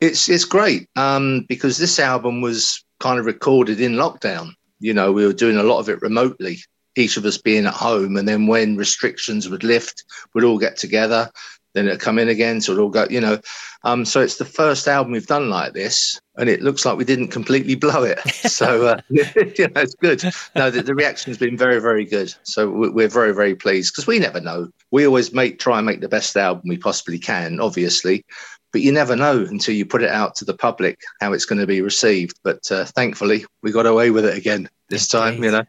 It's 0.00 0.28
it's 0.28 0.44
great 0.44 0.88
um, 0.96 1.46
because 1.48 1.78
this 1.78 1.98
album 1.98 2.40
was 2.40 2.84
kind 3.00 3.18
of 3.18 3.26
recorded 3.26 3.80
in 3.80 3.92
lockdown. 3.92 4.52
You 4.80 4.94
know 4.94 5.12
we 5.12 5.26
were 5.26 5.32
doing 5.32 5.56
a 5.56 5.62
lot 5.62 5.80
of 5.80 5.88
it 5.88 6.02
remotely 6.02 6.58
each 6.96 7.16
of 7.16 7.24
us 7.24 7.38
being 7.38 7.64
at 7.64 7.74
home 7.74 8.16
and 8.16 8.26
then 8.26 8.48
when 8.48 8.76
restrictions 8.76 9.48
would 9.48 9.62
lift 9.62 10.02
we'd 10.34 10.42
all 10.42 10.58
get 10.58 10.76
together 10.76 11.30
then 11.74 11.86
it'll 11.86 11.98
come 11.98 12.18
in 12.18 12.28
again. 12.28 12.60
So 12.60 12.72
it'll 12.72 12.84
all 12.84 12.90
go, 12.90 13.06
you 13.10 13.20
know. 13.20 13.38
Um, 13.84 14.04
so 14.04 14.20
it's 14.20 14.36
the 14.36 14.44
first 14.44 14.88
album 14.88 15.12
we've 15.12 15.26
done 15.26 15.48
like 15.50 15.72
this, 15.72 16.20
and 16.36 16.48
it 16.48 16.62
looks 16.62 16.84
like 16.84 16.96
we 16.96 17.04
didn't 17.04 17.28
completely 17.28 17.74
blow 17.86 18.02
it. 18.02 18.20
So 18.28 18.86
uh, 18.86 19.00
you 19.08 19.24
know, 19.24 19.82
it's 19.82 19.94
good. 19.94 20.22
No, 20.56 20.70
the, 20.70 20.82
the 20.82 20.94
reaction's 20.94 21.38
been 21.38 21.56
very, 21.56 21.80
very 21.80 22.04
good. 22.04 22.34
So 22.42 22.70
we're 22.70 23.08
very, 23.08 23.34
very 23.34 23.54
pleased 23.54 23.92
because 23.92 24.06
we 24.06 24.18
never 24.18 24.40
know. 24.40 24.68
We 24.90 25.06
always 25.06 25.32
make 25.32 25.58
try 25.58 25.78
and 25.78 25.86
make 25.86 26.00
the 26.00 26.08
best 26.08 26.36
album 26.36 26.64
we 26.66 26.78
possibly 26.78 27.18
can, 27.18 27.60
obviously, 27.60 28.24
but 28.72 28.82
you 28.82 28.92
never 28.92 29.16
know 29.16 29.46
until 29.48 29.74
you 29.74 29.86
put 29.86 30.02
it 30.02 30.10
out 30.10 30.34
to 30.36 30.44
the 30.44 30.54
public 30.54 31.00
how 31.20 31.32
it's 31.32 31.46
going 31.46 31.60
to 31.60 31.66
be 31.66 31.80
received. 31.80 32.38
But 32.42 32.70
uh, 32.70 32.84
thankfully, 32.84 33.44
we 33.62 33.72
got 33.72 33.86
away 33.86 34.10
with 34.10 34.24
it 34.24 34.36
again 34.36 34.68
this 34.88 35.08
time, 35.08 35.42
you 35.42 35.50
know. 35.50 35.64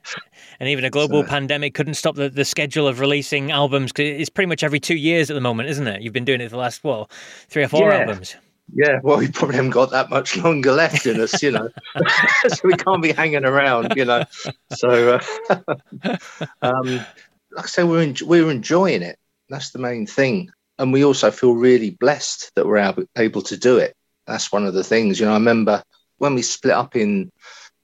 And 0.60 0.68
even 0.70 0.84
a 0.84 0.89
global 0.89 1.24
so, 1.24 1.30
pandemic 1.30 1.74
couldn't 1.74 1.94
stop 1.94 2.16
the, 2.16 2.30
the 2.30 2.44
schedule 2.44 2.88
of 2.88 3.00
releasing 3.00 3.51
albums. 3.51 3.92
Cause 3.92 4.06
it's 4.06 4.30
pretty 4.30 4.48
much 4.48 4.63
every 4.63 4.80
two 4.80 4.96
years 4.96 5.30
at 5.30 5.34
the 5.34 5.42
moment, 5.42 5.70
isn't 5.70 5.88
it? 5.88 6.01
You've 6.01 6.13
been 6.13 6.25
doing 6.25 6.42
it 6.42 6.46
for 6.46 6.51
the 6.51 6.58
last, 6.58 6.84
well, 6.84 7.10
three 7.48 7.63
or 7.63 7.70
four 7.70 7.89
yeah. 7.89 8.00
albums. 8.00 8.36
Yeah, 8.74 9.00
well, 9.01 9.18
we 9.18 9.30
probably 9.30 9.56
haven't 9.56 9.72
got 9.72 9.92
that 9.92 10.10
much 10.10 10.38
longer 10.38 10.72
left 10.72 11.06
in 11.06 11.20
us, 11.20 11.42
you 11.42 11.51
know. 11.51 11.70
so 12.48 12.60
we 12.63 12.74
can't 12.74 13.01
be 13.01 13.12
hanging 13.12 13.46
around, 13.46 13.94
you 13.96 14.06
know. 14.06 14.24
So, 14.75 15.20
uh, 15.50 15.56
um, 16.62 16.86
like 17.51 17.66
I 17.66 17.68
say, 17.68 17.84
we're 17.84 18.04
en- 18.04 18.16
we're 18.25 18.51
enjoying 18.51 19.01
it. 19.01 19.18
That's 19.50 19.72
the 19.72 19.80
main 19.80 20.06
thing, 20.06 20.51
and 20.78 20.94
we 20.94 21.04
also 21.04 21.32
feel 21.32 21.56
really 21.56 21.92
blessed 21.92 22.51
that 22.56 22.68
we're 22.68 22.94
able 23.18 23.42
to 23.42 23.58
do 23.58 23.78
it. 23.78 23.96
That's 24.28 24.51
one 24.51 24.68
of 24.68 24.75
the 24.75 24.84
things, 24.84 25.20
you 25.20 25.25
know. 25.25 25.32
I 25.32 25.36
remember 25.36 25.82
when 26.20 26.36
we 26.36 26.44
split 26.44 26.74
up 26.74 26.96
in 26.96 27.32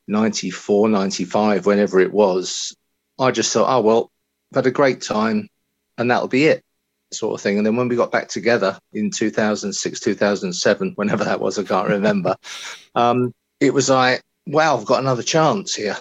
94, 0.08 0.90
95, 0.90 1.66
whenever 1.66 2.00
it 2.00 2.14
was, 2.14 2.76
I 3.20 3.32
just 3.32 3.52
thought, 3.52 3.74
oh, 3.74 3.82
well, 3.82 4.12
I've 4.52 4.58
had 4.58 4.68
a 4.68 4.72
great 4.72 5.02
time 5.02 5.50
and 5.98 6.12
that'll 6.12 6.28
be 6.28 6.46
it, 6.46 6.64
sort 7.12 7.36
of 7.36 7.42
thing. 7.42 7.58
And 7.58 7.66
then 7.66 7.76
when 7.76 7.88
we 7.88 7.96
got 7.96 8.12
back 8.12 8.28
together 8.28 8.78
in 8.94 9.12
2006, 9.12 10.00
2007, 10.00 10.92
whenever 10.96 11.24
that 11.24 11.40
was, 11.40 11.58
I 11.58 11.64
can't 11.64 11.90
remember, 11.90 12.36
um, 12.96 13.34
it 13.60 13.74
was 13.74 13.90
like, 13.90 14.22
wow, 14.48 14.78
I've 14.78 14.86
got 14.86 15.02
another 15.02 15.24
chance 15.24 15.74
here, 15.74 15.98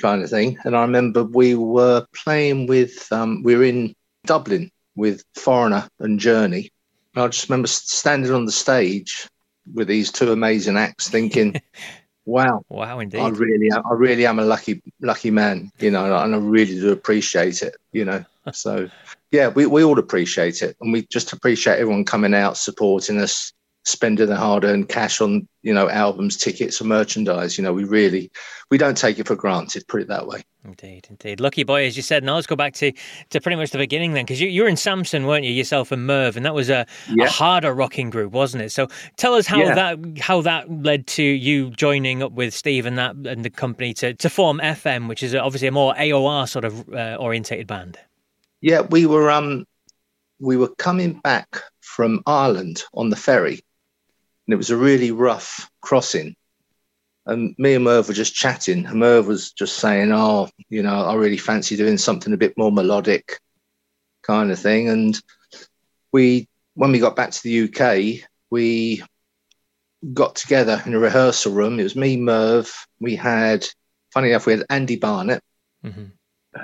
kind 0.00 0.22
of 0.22 0.30
thing. 0.30 0.58
And 0.64 0.76
I 0.76 0.82
remember 0.82 1.24
we 1.24 1.54
were 1.54 2.06
playing 2.14 2.66
with, 2.66 3.10
um, 3.12 3.42
we 3.42 3.56
were 3.56 3.64
in 3.64 3.94
Dublin 4.24 4.70
with 4.94 5.24
Foreigner 5.34 5.88
and 5.98 6.20
Journey. 6.20 6.70
And 7.14 7.24
I 7.24 7.28
just 7.28 7.48
remember 7.48 7.68
standing 7.68 8.32
on 8.32 8.44
the 8.44 8.52
stage 8.52 9.28
with 9.72 9.88
these 9.88 10.10
two 10.10 10.32
amazing 10.32 10.76
acts 10.76 11.08
thinking, 11.08 11.60
Wow! 12.24 12.64
Wow, 12.68 13.00
indeed. 13.00 13.20
I 13.20 13.28
really, 13.28 13.70
am, 13.72 13.82
I 13.84 13.94
really 13.94 14.26
am 14.26 14.38
a 14.38 14.44
lucky, 14.44 14.80
lucky 15.00 15.30
man, 15.30 15.72
you 15.78 15.90
know, 15.90 16.16
and 16.16 16.34
I 16.34 16.38
really 16.38 16.78
do 16.78 16.92
appreciate 16.92 17.62
it, 17.62 17.76
you 17.92 18.04
know. 18.04 18.24
So, 18.52 18.88
yeah, 19.30 19.48
we, 19.48 19.66
we 19.66 19.82
all 19.82 19.98
appreciate 19.98 20.62
it, 20.62 20.76
and 20.80 20.92
we 20.92 21.06
just 21.06 21.32
appreciate 21.32 21.78
everyone 21.78 22.04
coming 22.04 22.34
out, 22.34 22.56
supporting 22.56 23.18
us, 23.18 23.52
spending 23.84 24.28
the 24.28 24.36
hard-earned 24.36 24.88
cash 24.88 25.20
on 25.20 25.48
you 25.62 25.72
know 25.72 25.88
albums, 25.88 26.36
tickets, 26.36 26.80
and 26.80 26.88
merchandise. 26.88 27.56
You 27.58 27.64
know, 27.64 27.72
we 27.72 27.84
really 27.84 28.30
we 28.70 28.78
don't 28.78 28.96
take 28.96 29.18
it 29.18 29.26
for 29.26 29.36
granted. 29.36 29.86
Put 29.88 30.02
it 30.02 30.08
that 30.08 30.26
way. 30.26 30.42
Indeed, 30.64 31.08
indeed. 31.10 31.40
Lucky 31.40 31.64
boy, 31.64 31.86
as 31.86 31.96
you 31.96 32.04
said. 32.04 32.22
Now 32.22 32.36
let's 32.36 32.46
go 32.46 32.54
back 32.54 32.74
to, 32.74 32.92
to 33.30 33.40
pretty 33.40 33.56
much 33.56 33.70
the 33.70 33.78
beginning 33.78 34.12
then, 34.12 34.24
because 34.24 34.40
you, 34.40 34.48
you 34.48 34.62
were 34.62 34.68
in 34.68 34.76
Samson, 34.76 35.26
weren't 35.26 35.44
you, 35.44 35.50
yourself 35.50 35.90
and 35.90 36.06
Merv, 36.06 36.36
and 36.36 36.46
that 36.46 36.54
was 36.54 36.70
a, 36.70 36.86
yeah. 37.10 37.24
a 37.24 37.28
harder 37.28 37.74
rocking 37.74 38.10
group, 38.10 38.30
wasn't 38.30 38.62
it? 38.62 38.70
So 38.70 38.86
tell 39.16 39.34
us 39.34 39.46
how 39.46 39.58
yeah. 39.58 39.74
that 39.74 40.18
how 40.20 40.40
that 40.42 40.70
led 40.70 41.08
to 41.08 41.22
you 41.22 41.70
joining 41.70 42.22
up 42.22 42.32
with 42.32 42.54
Steve 42.54 42.86
and 42.86 42.96
that 42.96 43.16
and 43.16 43.44
the 43.44 43.50
company 43.50 43.92
to, 43.94 44.14
to 44.14 44.30
form 44.30 44.60
FM, 44.62 45.08
which 45.08 45.22
is 45.24 45.34
obviously 45.34 45.66
a 45.66 45.72
more 45.72 45.94
AOR 45.94 46.48
sort 46.48 46.64
of 46.64 46.88
uh, 46.94 47.16
orientated 47.18 47.66
band. 47.66 47.98
Yeah, 48.60 48.82
we 48.82 49.06
were 49.06 49.32
um 49.32 49.66
we 50.38 50.56
were 50.56 50.68
coming 50.76 51.20
back 51.20 51.60
from 51.80 52.22
Ireland 52.26 52.84
on 52.94 53.10
the 53.10 53.16
ferry, 53.16 53.60
and 54.46 54.54
it 54.54 54.56
was 54.56 54.70
a 54.70 54.76
really 54.76 55.10
rough 55.10 55.70
crossing 55.80 56.36
and 57.26 57.54
me 57.58 57.74
and 57.74 57.84
Merv 57.84 58.08
were 58.08 58.14
just 58.14 58.34
chatting. 58.34 58.82
Merv 58.84 59.26
was 59.26 59.52
just 59.52 59.76
saying, 59.76 60.10
"Oh, 60.12 60.48
you 60.68 60.82
know, 60.82 61.04
I 61.04 61.14
really 61.14 61.36
fancy 61.36 61.76
doing 61.76 61.98
something 61.98 62.32
a 62.32 62.38
bit 62.38 62.56
more 62.58 62.72
melodic, 62.72 63.38
kind 64.22 64.50
of 64.50 64.58
thing." 64.58 64.88
And 64.88 65.20
we, 66.12 66.48
when 66.74 66.92
we 66.92 66.98
got 66.98 67.16
back 67.16 67.30
to 67.30 67.42
the 67.42 67.68
UK, 67.68 68.28
we 68.50 69.02
got 70.12 70.34
together 70.34 70.82
in 70.84 70.94
a 70.94 70.98
rehearsal 70.98 71.52
room. 71.52 71.78
It 71.78 71.84
was 71.84 71.96
me, 71.96 72.16
Merv. 72.16 72.72
We 73.00 73.14
had, 73.14 73.66
funny 74.12 74.30
enough, 74.30 74.46
we 74.46 74.54
had 74.54 74.66
Andy 74.68 74.96
Barnett, 74.96 75.42
mm-hmm. 75.84 76.06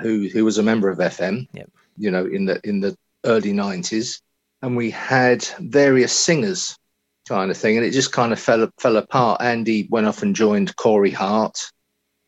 who 0.01 0.27
who 0.27 0.43
was 0.43 0.57
a 0.57 0.63
member 0.63 0.89
of 0.89 0.97
FM. 0.97 1.47
Yep. 1.53 1.69
You 1.97 2.11
know, 2.11 2.25
in 2.25 2.45
the 2.45 2.59
in 2.65 2.81
the 2.81 2.97
early 3.25 3.53
nineties, 3.53 4.21
and 4.61 4.75
we 4.75 4.91
had 4.91 5.45
various 5.59 6.11
singers 6.11 6.77
kind 7.29 7.51
of 7.51 7.57
thing, 7.57 7.77
and 7.77 7.85
it 7.85 7.91
just 7.91 8.11
kind 8.11 8.33
of 8.33 8.39
fell 8.39 8.67
fell 8.79 8.97
apart. 8.97 9.41
Andy 9.41 9.87
went 9.89 10.07
off 10.07 10.23
and 10.23 10.35
joined 10.35 10.75
Corey 10.75 11.11
Hart. 11.11 11.71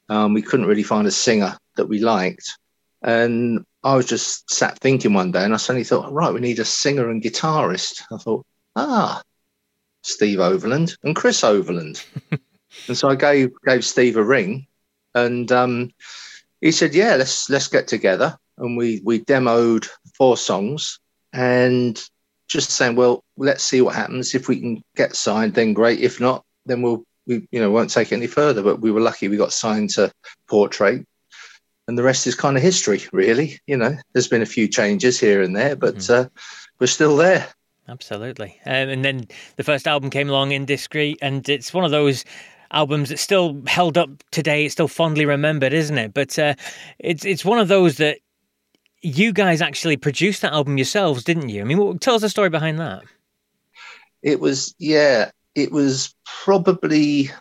Um, 0.08 0.34
we 0.34 0.44
couldn't 0.44 0.68
really 0.68 0.84
find 0.84 1.08
a 1.08 1.12
singer 1.12 1.58
that 1.76 1.88
we 1.88 2.00
liked, 2.00 2.58
and 3.02 3.66
I 3.84 3.96
was 3.96 4.06
just 4.06 4.50
sat 4.54 4.78
thinking 4.78 5.14
one 5.14 5.32
day, 5.32 5.44
and 5.44 5.54
I 5.54 5.58
suddenly 5.58 5.84
thought, 5.84 6.14
right, 6.14 6.34
we 6.34 6.40
need 6.40 6.60
a 6.60 6.66
singer 6.66 7.10
and 7.10 7.22
guitarist. 7.22 8.04
I 8.12 8.18
thought, 8.18 8.46
ah, 8.76 9.22
Steve 10.04 10.40
Overland 10.40 10.96
and 11.04 11.16
Chris 11.16 11.44
Overland, 11.44 12.06
and 12.88 12.98
so 12.98 13.10
I 13.10 13.16
gave 13.16 13.50
gave 13.66 13.84
Steve 13.84 14.18
a 14.18 14.24
ring, 14.24 14.68
and 15.16 15.52
um, 15.52 15.92
he 16.62 16.72
said, 16.72 16.94
yeah, 16.94 17.16
let's 17.16 17.50
let's 17.50 17.68
get 17.68 17.88
together, 17.88 18.38
and 18.60 18.78
we 18.78 19.02
we 19.04 19.22
demoed 19.22 19.90
four 20.16 20.38
songs, 20.38 21.00
and 21.34 22.02
just 22.52 22.72
saying, 22.72 22.96
well, 22.96 23.24
let's 23.38 23.64
see 23.64 23.82
what 23.82 23.96
happens. 23.96 24.36
If 24.36 24.48
we 24.48 24.60
can 24.60 24.84
get 24.96 25.16
signed, 25.16 25.54
then 25.54 25.74
great. 25.74 26.00
If 26.00 26.20
not, 26.20 26.44
then 26.66 26.82
we'll 26.82 27.04
we 27.28 27.48
you 27.52 27.60
know 27.60 27.70
won't 27.70 27.90
take 27.90 28.12
it 28.12 28.16
any 28.16 28.28
further. 28.28 28.62
But 28.62 28.82
we 28.82 28.92
were 28.92 29.00
lucky 29.00 29.28
we 29.28 29.38
got 29.38 29.54
signed 29.54 29.92
to 29.92 30.12
Portrait, 30.48 31.06
and 31.88 31.98
the 31.98 32.04
rest 32.04 32.28
is 32.28 32.36
kind 32.36 32.58
of 32.58 32.64
history, 32.64 33.02
really. 33.12 33.60
You 33.68 33.78
know, 33.78 33.96
there's 34.14 34.28
been 34.28 34.42
a 34.42 34.46
few 34.48 34.68
changes 34.68 35.20
here 35.20 35.42
and 35.42 35.56
there, 35.56 35.76
but 35.76 35.96
mm-hmm. 35.96 36.26
uh, 36.26 36.30
we're 36.80 36.88
still 36.88 37.16
there. 37.16 37.48
Absolutely. 37.88 38.60
Um, 38.66 38.90
and 38.90 39.04
then 39.04 39.28
the 39.58 39.64
first 39.64 39.88
album 39.88 40.10
came 40.10 40.30
along, 40.30 40.52
Indiscreet, 40.52 41.18
and 41.22 41.48
it's 41.50 41.74
one 41.74 41.84
of 41.84 41.92
those 41.92 42.24
albums 42.72 43.10
that's 43.10 43.22
still 43.22 43.62
held 43.68 43.98
up 43.98 44.10
today. 44.32 44.66
It's 44.66 44.74
still 44.74 44.88
fondly 44.88 45.26
remembered, 45.26 45.74
isn't 45.74 45.98
it? 45.98 46.14
But 46.14 46.38
uh, 46.40 46.56
it's 47.00 47.26
it's 47.26 47.46
one 47.46 47.60
of 47.60 47.68
those 47.68 47.98
that 47.98 48.20
you 49.02 49.34
guys 49.34 49.62
actually 49.62 49.98
produced 49.98 50.42
that 50.42 50.54
album 50.54 50.78
yourselves, 50.78 51.24
didn't 51.24 51.50
you? 51.50 51.62
I 51.62 51.64
mean, 51.64 52.00
tell 52.00 52.16
us 52.16 52.22
the 52.22 52.30
story 52.30 52.50
behind 52.50 52.80
that. 52.80 53.04
It 54.22 54.40
was, 54.40 54.76
yeah, 54.78 55.32
it 55.56 55.72
was 55.72 56.16
probably 56.26 57.32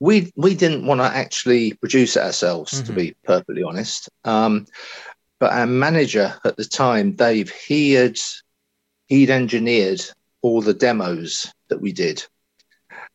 we 0.00 0.32
we 0.36 0.54
didn't 0.54 0.86
want 0.86 1.00
to 1.00 1.04
actually 1.04 1.72
produce 1.74 2.16
it 2.16 2.22
ourselves, 2.22 2.72
mm-hmm. 2.72 2.86
to 2.86 2.92
be 2.92 3.16
perfectly 3.24 3.62
honest. 3.62 4.08
Um, 4.24 4.66
but 5.38 5.52
our 5.52 5.66
manager 5.66 6.34
at 6.44 6.56
the 6.56 6.64
time, 6.64 7.12
Dave, 7.12 7.50
he 7.50 7.92
had 7.92 8.16
he'd 9.06 9.30
engineered 9.30 10.00
all 10.42 10.60
the 10.60 10.74
demos 10.74 11.52
that 11.68 11.80
we 11.80 11.92
did, 11.92 12.24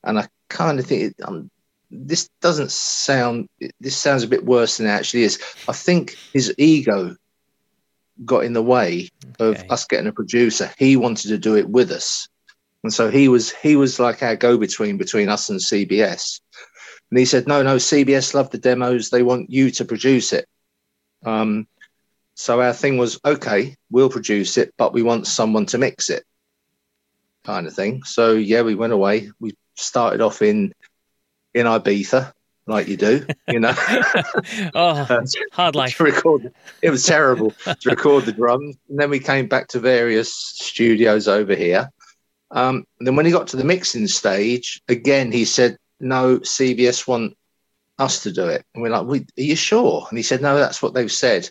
and 0.04 0.20
I 0.20 0.28
kind 0.50 0.80
of 0.80 0.86
think 0.86 1.04
it, 1.04 1.24
um, 1.24 1.50
this 1.90 2.30
doesn't 2.42 2.72
sound. 2.72 3.48
This 3.80 3.96
sounds 3.96 4.24
a 4.24 4.28
bit 4.28 4.46
worse 4.46 4.78
than 4.78 4.88
it 4.88 4.92
actually 4.92 5.24
is. 5.24 5.42
I 5.68 5.74
think 5.74 6.18
his 6.34 6.54
ego 6.58 7.16
got 8.26 8.44
in 8.44 8.54
the 8.54 8.64
way 8.64 9.10
okay. 9.40 9.60
of 9.62 9.72
us 9.72 9.86
getting 9.86 10.08
a 10.08 10.14
producer. 10.14 10.72
He 10.78 10.96
wanted 10.96 11.30
to 11.30 11.38
do 11.38 11.56
it 11.56 11.70
with 11.70 11.92
us. 11.92 12.28
And 12.84 12.94
so 12.94 13.10
he 13.10 13.28
was 13.28 13.52
he 13.52 13.76
was 13.76 14.00
like 14.00 14.22
our 14.22 14.36
go-between 14.36 14.98
between 14.98 15.30
us 15.30 15.50
and 15.50 15.60
CBS. 15.60 16.42
And 17.10 17.20
he 17.20 17.26
said, 17.26 17.48
No, 17.48 17.64
no, 17.64 17.78
CBS 17.78 18.34
love 18.34 18.50
the 18.50 18.58
demos. 18.58 19.10
They 19.10 19.24
want 19.24 19.50
you 19.50 19.72
to 19.72 19.86
produce 19.86 20.34
it. 20.34 20.48
Um, 21.26 21.68
so 22.36 22.62
our 22.62 22.74
thing 22.74 22.98
was, 22.98 23.20
okay, 23.24 23.76
we'll 23.92 24.10
produce 24.10 24.58
it, 24.58 24.74
but 24.78 24.94
we 24.94 25.04
want 25.04 25.28
someone 25.28 25.68
to 25.68 25.78
mix 25.78 26.10
it, 26.10 26.24
kind 27.44 27.68
of 27.68 27.74
thing. 27.74 28.04
So 28.04 28.34
yeah, 28.34 28.64
we 28.64 28.76
went 28.76 28.94
away. 28.94 29.32
We 29.40 29.56
started 29.76 30.22
off 30.22 30.42
in 30.42 30.74
in 31.54 31.68
Ibiza, 31.68 32.34
like 32.66 32.88
you 32.88 32.98
do, 32.98 33.26
you 33.48 33.60
know. 33.60 33.74
oh, 34.74 35.24
hard 35.52 35.76
life. 35.76 35.98
to 35.98 36.04
record, 36.04 36.54
it 36.82 36.90
was 36.90 37.06
terrible 37.06 37.52
to 37.66 37.90
record 37.90 38.26
the 38.26 38.32
drums. 38.32 38.78
And 38.90 39.00
then 39.00 39.10
we 39.10 39.20
came 39.20 39.48
back 39.48 39.68
to 39.70 39.80
various 39.80 40.34
studios 40.34 41.28
over 41.28 41.56
here. 41.56 41.90
Um, 42.52 42.86
and 43.00 43.08
then 43.08 43.16
when 43.16 43.26
he 43.26 43.32
got 43.32 43.48
to 43.48 43.58
the 43.58 43.64
mixing 43.64 44.08
stage, 44.08 44.82
again, 44.88 45.32
he 45.32 45.46
said, 45.46 45.78
no, 46.00 46.40
CBS 46.40 47.08
want 47.08 47.36
us 48.00 48.24
to 48.24 48.32
do 48.32 48.48
it. 48.48 48.66
And 48.74 48.84
we're 48.84 48.90
like, 48.90 49.08
are 49.08 49.42
you 49.42 49.56
sure? 49.56 50.06
And 50.10 50.18
he 50.18 50.24
said, 50.24 50.42
no, 50.42 50.58
that's 50.58 50.82
what 50.82 50.94
they've 50.94 51.12
said. 51.12 51.50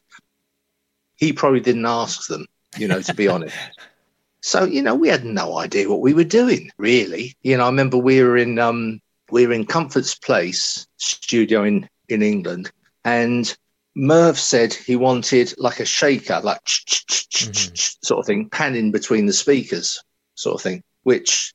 He 1.17 1.33
probably 1.33 1.61
didn't 1.61 1.87
ask 1.87 2.27
them, 2.29 2.47
you 2.79 2.89
know, 2.89 3.03
to 3.03 3.15
be 3.15 3.29
honest. 3.29 3.57
So, 4.45 4.65
you 4.65 4.83
know, 4.83 4.97
we 4.97 5.07
had 5.07 5.25
no 5.25 5.59
idea 5.59 5.89
what 5.89 6.01
we 6.01 6.15
were 6.15 6.25
doing, 6.25 6.73
really. 6.77 7.37
You 7.43 7.57
know, 7.57 7.63
I 7.63 7.69
remember 7.69 7.97
we 7.97 8.21
were 8.21 8.37
in 8.37 8.59
um, 8.59 9.01
we 9.31 9.47
were 9.47 9.53
in 9.53 9.65
Comfort's 9.65 10.17
Place 10.17 10.89
studio 11.03 11.65
in, 11.65 11.89
in 12.09 12.23
England, 12.23 12.71
and 13.05 13.57
Merv 13.95 14.39
said 14.39 14.73
he 14.73 14.97
wanted 14.97 15.55
like 15.59 15.81
a 15.81 15.85
shaker, 15.85 16.41
like 16.43 16.65
mm-hmm. 16.65 17.75
sort 18.03 18.21
of 18.21 18.27
thing, 18.27 18.49
panning 18.49 18.91
between 18.91 19.27
the 19.27 19.33
speakers, 19.33 20.03
sort 20.35 20.55
of 20.55 20.63
thing, 20.63 20.83
which 21.03 21.53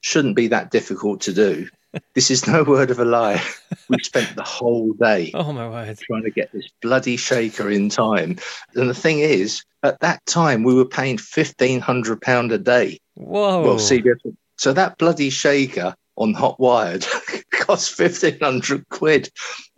shouldn't 0.00 0.36
be 0.36 0.48
that 0.48 0.70
difficult 0.70 1.22
to 1.22 1.32
do. 1.32 1.68
this 2.14 2.30
is 2.30 2.46
no 2.46 2.62
word 2.62 2.90
of 2.90 2.98
a 2.98 3.04
lie. 3.04 3.42
We 3.88 3.98
spent 4.02 4.36
the 4.36 4.42
whole 4.42 4.92
day 4.92 5.32
oh 5.34 5.52
my 5.52 5.68
word. 5.68 5.98
trying 5.98 6.24
to 6.24 6.30
get 6.30 6.52
this 6.52 6.68
bloody 6.82 7.16
shaker 7.16 7.70
in 7.70 7.88
time. 7.88 8.36
And 8.74 8.90
the 8.90 8.94
thing 8.94 9.20
is, 9.20 9.64
at 9.82 10.00
that 10.00 10.24
time, 10.26 10.64
we 10.64 10.74
were 10.74 10.84
paying 10.84 11.18
fifteen 11.18 11.80
hundred 11.80 12.20
pound 12.20 12.52
a 12.52 12.58
day. 12.58 13.00
Whoa! 13.14 13.62
Well, 13.62 13.76
CBS. 13.76 14.36
So 14.56 14.72
that 14.72 14.98
bloody 14.98 15.30
shaker 15.30 15.94
on 16.18 16.34
Hot 16.34 16.58
Wired 16.60 17.06
cost 17.52 17.94
fifteen 17.94 18.38
hundred 18.40 18.88
quid, 18.90 19.30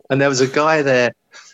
and 0.09 0.19
there 0.19 0.29
was 0.29 0.41
a 0.41 0.47
guy 0.47 0.81
there 0.81 1.13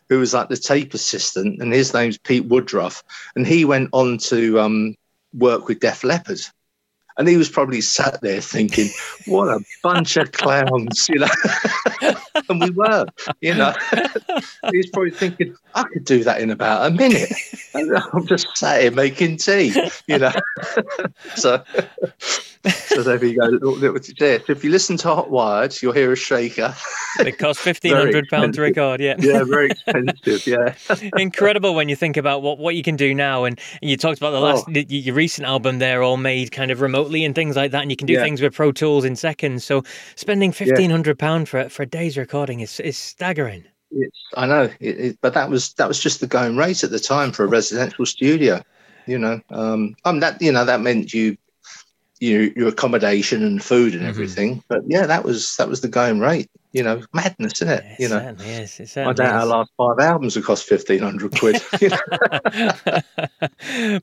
who 0.10 0.20
was 0.20 0.34
like 0.34 0.50
the 0.50 0.58
tape 0.58 0.94
assistant, 0.94 1.62
and 1.62 1.74
his 1.74 1.94
name's 1.94 2.18
Pete 2.18 2.48
Woodroffe, 2.48 3.04
and 3.36 3.46
he 3.46 3.66
went 3.66 3.90
on 3.94 4.18
to 4.20 4.60
um, 4.60 4.96
work 5.34 5.68
with 5.68 5.80
Def 5.80 6.04
Leppard. 6.04 6.40
And 7.18 7.28
he 7.28 7.36
was 7.36 7.50
probably 7.50 7.82
sat 7.82 8.22
there 8.22 8.42
thinking, 8.42 8.90
"What 9.26 9.48
a 9.48 9.60
bunch 9.82 10.18
of 10.18 10.32
clowns," 10.32 11.10
you 11.10 11.20
know. 11.20 11.28
and 12.50 12.62
we 12.62 12.70
were, 12.70 13.08
you 13.42 13.56
know. 13.56 13.74
he 14.70 14.78
was 14.78 14.90
probably 14.94 15.12
thinking, 15.12 15.56
"I 15.74 15.84
could 15.84 16.06
do 16.06 16.24
that 16.24 16.42
in 16.42 16.52
about 16.52 16.86
a 16.86 16.94
minute." 16.94 17.32
And 17.74 17.98
I'm 18.14 18.28
just 18.28 18.56
sat 18.56 18.82
here 18.82 18.92
making 18.92 19.38
tea, 19.38 19.74
you 20.08 20.20
know. 20.20 20.32
so 21.36 21.64
so 22.70 23.04
there 23.04 23.24
you 23.24 23.38
go. 23.38 23.98
If 24.00 24.64
you 24.64 24.70
listen 24.70 24.98
to 24.98 25.08
Hot 25.08 25.30
Wired, 25.30 25.82
you'll 25.82 25.94
hear 25.94 26.12
a 26.12 26.16
shaker. 26.16 26.76
It 27.20 27.38
costs 27.38 27.62
fifteen 27.64 27.94
hundred 27.94 28.28
pounds 28.30 28.56
to 28.56 28.62
record. 28.62 29.02
Yeah, 29.02 29.16
yeah, 29.20 29.44
very 29.44 29.72
expensive. 29.72 30.46
Yeah, 30.48 30.76
incredible 31.18 31.76
when 31.76 31.90
you 31.90 31.96
think 31.96 32.18
about 32.18 32.42
what, 32.42 32.60
what 32.60 32.76
you 32.76 32.84
can 32.84 32.96
do 32.96 33.14
now. 33.14 33.44
And, 33.44 33.60
you 33.82 33.98
talked 33.98 34.18
about 34.18 34.32
the 34.32 34.40
last 34.40 34.66
oh. 34.68 34.84
your 34.88 35.16
recent 35.16 35.48
album 35.48 35.80
there, 35.80 36.04
all 36.04 36.18
made 36.18 36.52
kind 36.52 36.72
of 36.72 36.82
remotely 36.82 37.24
and 37.24 37.36
things 37.36 37.56
like 37.56 37.72
that. 37.72 37.82
And 37.82 37.92
you 37.92 37.98
can 37.98 38.08
do 38.08 38.14
yeah. 38.14 38.24
things 38.24 38.42
with 38.42 38.54
Pro 38.54 38.72
Tools 38.72 39.06
in 39.06 39.16
seconds. 39.16 39.64
So 39.64 39.84
spending 40.16 40.52
fifteen 40.52 40.90
hundred 40.90 41.20
pound 41.20 41.50
for 41.50 41.70
for 41.70 41.84
a 41.84 41.88
day's 41.88 42.18
recording 42.18 42.60
is 42.60 42.80
is 42.80 42.98
staggering. 42.98 43.66
It's, 43.92 44.18
I 44.36 44.46
know, 44.46 44.64
it, 44.80 45.00
it, 45.00 45.18
but 45.22 45.34
that 45.34 45.50
was 45.50 45.74
that 45.74 45.88
was 45.88 46.00
just 46.00 46.20
the 46.20 46.28
going 46.28 46.58
rate 46.58 46.84
at 46.84 46.92
the 46.92 47.00
time 47.00 47.32
for 47.32 47.44
a 47.44 47.48
residential 47.48 48.06
studio. 48.06 48.62
You 49.06 49.18
know, 49.18 49.40
um, 49.52 49.96
um, 50.04 50.20
that 50.20 50.42
you 50.42 50.52
know 50.52 50.66
that 50.66 50.82
meant 50.82 51.14
you 51.14 51.38
your 52.20 52.44
your 52.44 52.70
accommodation 52.70 53.44
and 53.44 53.64
food 53.64 53.94
and 53.94 54.02
mm-hmm. 54.02 54.10
everything. 54.10 54.56
Mm-hmm. 54.56 54.66
But 54.68 54.82
yeah, 54.88 55.06
that 55.06 55.24
was 55.24 55.56
that 55.58 55.68
was 55.68 55.82
the 55.82 55.88
going 55.88 56.20
rate. 56.20 56.50
You 56.74 56.84
know, 56.84 57.02
madness, 57.14 57.54
isn't 57.62 57.70
it? 57.70 57.86
It 57.92 58.00
you 58.02 58.10
know, 58.10 58.36
is. 58.40 58.80
It 58.80 58.98
I 58.98 59.14
doubt 59.14 59.36
our 59.36 59.46
last 59.46 59.72
five 59.78 60.00
albums 60.00 60.36
have 60.36 60.46
cost 60.46 60.66
fifteen 60.66 61.00
hundred 61.00 61.38
quid. 61.40 61.62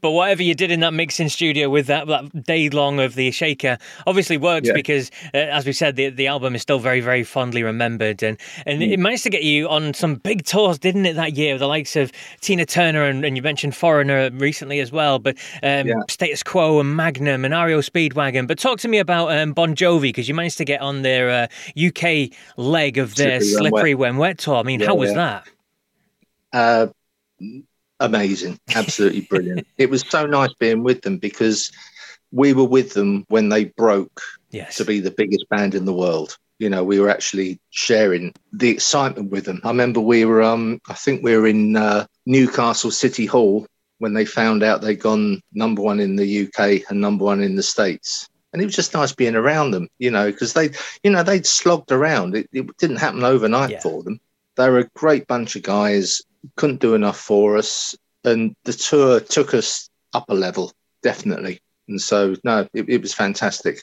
but 0.00 0.10
whatever 0.10 0.42
you 0.42 0.54
did 0.54 0.70
in 0.70 0.80
that 0.80 0.94
mixing 0.94 1.28
studio 1.28 1.68
with 1.68 1.86
that, 1.86 2.06
that 2.06 2.44
day 2.44 2.68
long 2.70 3.00
of 3.00 3.14
the 3.14 3.30
shaker 3.30 3.78
obviously 4.06 4.36
works 4.36 4.68
Yeah. 4.68 4.74
because, 4.74 5.10
uh, 5.34 5.38
as 5.38 5.66
we 5.66 5.72
said, 5.72 5.96
the, 5.96 6.10
the 6.10 6.26
album 6.26 6.54
is 6.54 6.62
still 6.62 6.78
very, 6.78 7.00
very 7.00 7.22
fondly 7.22 7.62
remembered. 7.62 8.22
And, 8.22 8.38
and 8.66 8.80
Mm. 8.80 8.92
it 8.92 8.98
managed 8.98 9.22
to 9.24 9.30
get 9.30 9.42
you 9.42 9.68
on 9.68 9.94
some 9.94 10.16
big 10.16 10.44
tours, 10.44 10.78
didn't 10.78 11.06
it, 11.06 11.14
that 11.14 11.36
year? 11.36 11.56
The 11.58 11.66
likes 11.68 11.96
of 11.96 12.10
Tina 12.40 12.66
Turner 12.66 13.04
and, 13.04 13.24
and 13.24 13.36
you 13.36 13.42
mentioned 13.42 13.76
Foreigner 13.76 14.30
recently 14.32 14.80
as 14.80 14.90
well, 14.90 15.18
but 15.18 15.36
um, 15.62 15.86
Yeah. 15.86 15.94
Status 16.08 16.42
Quo 16.42 16.80
and 16.80 16.96
Magnum 16.96 17.44
and 17.44 17.54
REO 17.54 17.80
Speedwagon. 17.80 18.46
But 18.46 18.58
talk 18.58 18.80
to 18.80 18.88
me 18.88 18.98
about 18.98 19.30
um, 19.36 19.52
Bon 19.52 19.74
Jovi 19.76 20.02
because 20.02 20.28
you 20.28 20.34
managed 20.34 20.58
to 20.58 20.64
get 20.64 20.80
on 20.80 21.02
their 21.02 21.30
uh, 21.30 21.46
UK 21.78 22.30
leg 22.56 22.98
of 22.98 23.14
their 23.14 23.40
Slippery 23.40 23.94
When 23.94 24.16
Wet. 24.16 24.16
When 24.16 24.16
Wet 24.18 24.38
tour. 24.38 24.56
I 24.56 24.62
mean, 24.62 24.80
Yeah, 24.80 24.86
how 24.86 24.94
was 24.94 25.10
yeah. 25.10 25.16
that? 25.16 25.48
uh, 26.52 26.86
amazing, 28.00 28.58
absolutely 28.74 29.20
brilliant. 29.30 29.66
It 29.78 29.90
was 29.90 30.04
so 30.08 30.26
nice 30.26 30.52
being 30.54 30.82
with 30.82 31.02
them 31.02 31.18
because 31.18 31.70
we 32.32 32.52
were 32.52 32.64
with 32.64 32.94
them 32.94 33.24
when 33.28 33.48
they 33.48 33.66
broke 33.66 34.20
Yes. 34.50 34.76
to 34.76 34.84
be 34.84 35.00
the 35.00 35.10
biggest 35.10 35.48
band 35.48 35.74
in 35.74 35.84
the 35.84 35.92
world. 35.92 36.36
You 36.60 36.70
know, 36.70 36.84
we 36.84 37.00
were 37.00 37.10
actually 37.10 37.58
sharing 37.70 38.32
the 38.52 38.70
excitement 38.70 39.30
with 39.30 39.44
them. 39.46 39.60
I 39.64 39.68
remember 39.68 40.00
we 40.00 40.24
were, 40.24 40.42
um, 40.42 40.80
I 40.88 40.94
think 40.94 41.22
we 41.24 41.36
were 41.36 41.48
in 41.48 41.76
uh, 41.76 42.06
Newcastle 42.26 42.92
City 42.92 43.26
Hall 43.26 43.66
when 43.98 44.14
they 44.14 44.24
found 44.24 44.62
out 44.62 44.80
they'd 44.80 45.00
gone 45.00 45.40
number 45.52 45.82
one 45.82 45.98
in 45.98 46.14
the 46.14 46.46
UK 46.46 46.88
and 46.88 47.00
number 47.00 47.24
one 47.24 47.42
in 47.42 47.56
the 47.56 47.62
States. 47.62 48.28
And 48.54 48.62
it 48.62 48.66
was 48.66 48.76
just 48.76 48.94
nice 48.94 49.12
being 49.12 49.34
around 49.34 49.72
them, 49.72 49.88
you 49.98 50.12
know, 50.12 50.30
because 50.30 50.52
they, 50.52 50.70
you 51.02 51.10
know, 51.10 51.24
they'd 51.24 51.44
slogged 51.44 51.90
around. 51.90 52.36
It, 52.36 52.48
it 52.52 52.64
didn't 52.78 52.98
happen 52.98 53.24
overnight 53.24 53.70
Yeah. 53.70 53.80
for 53.80 54.04
them. 54.04 54.20
They 54.56 54.70
were 54.70 54.78
a 54.78 54.90
great 54.94 55.26
bunch 55.26 55.56
of 55.56 55.64
guys, 55.64 56.22
couldn't 56.54 56.80
do 56.80 56.94
enough 56.94 57.18
for 57.18 57.56
us. 57.56 57.96
And 58.22 58.54
the 58.62 58.72
tour 58.72 59.18
took 59.18 59.54
us 59.54 59.90
up 60.12 60.30
a 60.30 60.34
level, 60.34 60.72
definitely. 61.02 61.60
And 61.88 62.00
so, 62.00 62.36
no, 62.44 62.68
it, 62.72 62.88
it 62.88 63.02
was 63.02 63.12
fantastic. 63.12 63.82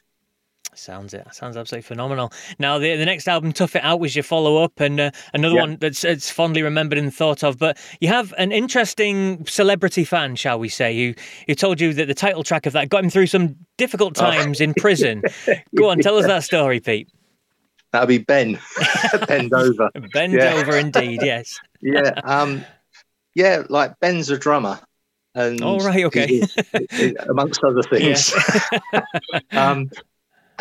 Sounds 0.74 1.14
it. 1.14 1.28
Sounds 1.34 1.58
absolutely 1.58 1.84
phenomenal. 1.84 2.32
Now, 2.58 2.80
the 2.80 2.96
the 2.96 3.06
next 3.06 3.28
album, 3.28 3.52
Tough 3.52 3.76
It 3.76 3.84
Out, 3.84 4.00
was 4.00 4.16
your 4.16 4.24
follow 4.24 4.64
up, 4.64 4.80
and 4.80 5.00
uh, 5.02 5.12
another 5.34 5.56
Yeah. 5.56 5.62
one 5.62 5.78
that's 5.82 6.06
it's 6.06 6.32
fondly 6.32 6.62
remembered 6.64 6.98
and 6.98 7.14
thought 7.14 7.44
of. 7.44 7.58
But 7.58 7.78
you 8.00 8.08
have 8.08 8.34
an 8.38 8.54
interesting 8.54 9.46
celebrity 9.46 10.06
fan, 10.06 10.38
shall 10.38 10.58
we 10.60 10.70
say, 10.70 10.96
who 10.98 11.14
who 11.48 11.56
told 11.56 11.82
you 11.82 11.94
that 11.96 12.06
the 12.08 12.14
title 12.14 12.44
track 12.44 12.66
of 12.66 12.74
that 12.74 12.88
got 12.88 13.04
him 13.04 13.10
through 13.10 13.28
some 13.28 13.58
difficult 13.78 14.18
Oh. 14.22 14.22
times 14.32 14.62
in 14.62 14.74
prison. 14.74 15.24
Go 15.76 15.90
on, 15.90 16.00
tell 16.00 16.18
us 16.18 16.26
that 16.26 16.44
story, 16.44 16.80
Pete. 16.80 17.10
That'd 17.92 18.08
be 18.08 18.20
Ben, 18.20 18.58
Ben 19.28 19.50
Dover. 19.50 19.90
Bend 20.14 20.32
Yeah. 20.32 20.54
over, 20.54 20.78
indeed. 20.78 21.20
Yes. 21.22 21.60
Yeah, 21.82 22.12
um, 22.24 22.64
yeah, 23.36 23.64
like 23.68 24.00
Ben's 24.00 24.30
a 24.30 24.38
drummer, 24.38 24.80
and 25.36 25.62
All 25.62 25.80
right, 25.82 26.06
okay. 26.06 26.28
he 26.28 26.44
he- 26.92 27.16
amongst 27.28 27.62
other 27.62 27.84
things. 27.84 28.34
um, 29.52 29.90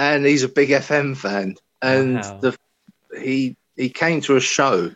and 0.00 0.24
he's 0.26 0.42
a 0.44 0.48
big 0.48 0.70
FM 0.70 1.14
fan, 1.16 1.56
and 1.82 2.24
Wow. 2.24 2.40
the 2.40 2.56
he 3.20 3.56
he 3.76 3.90
came 3.90 4.20
to 4.22 4.36
a 4.36 4.40
show. 4.40 4.90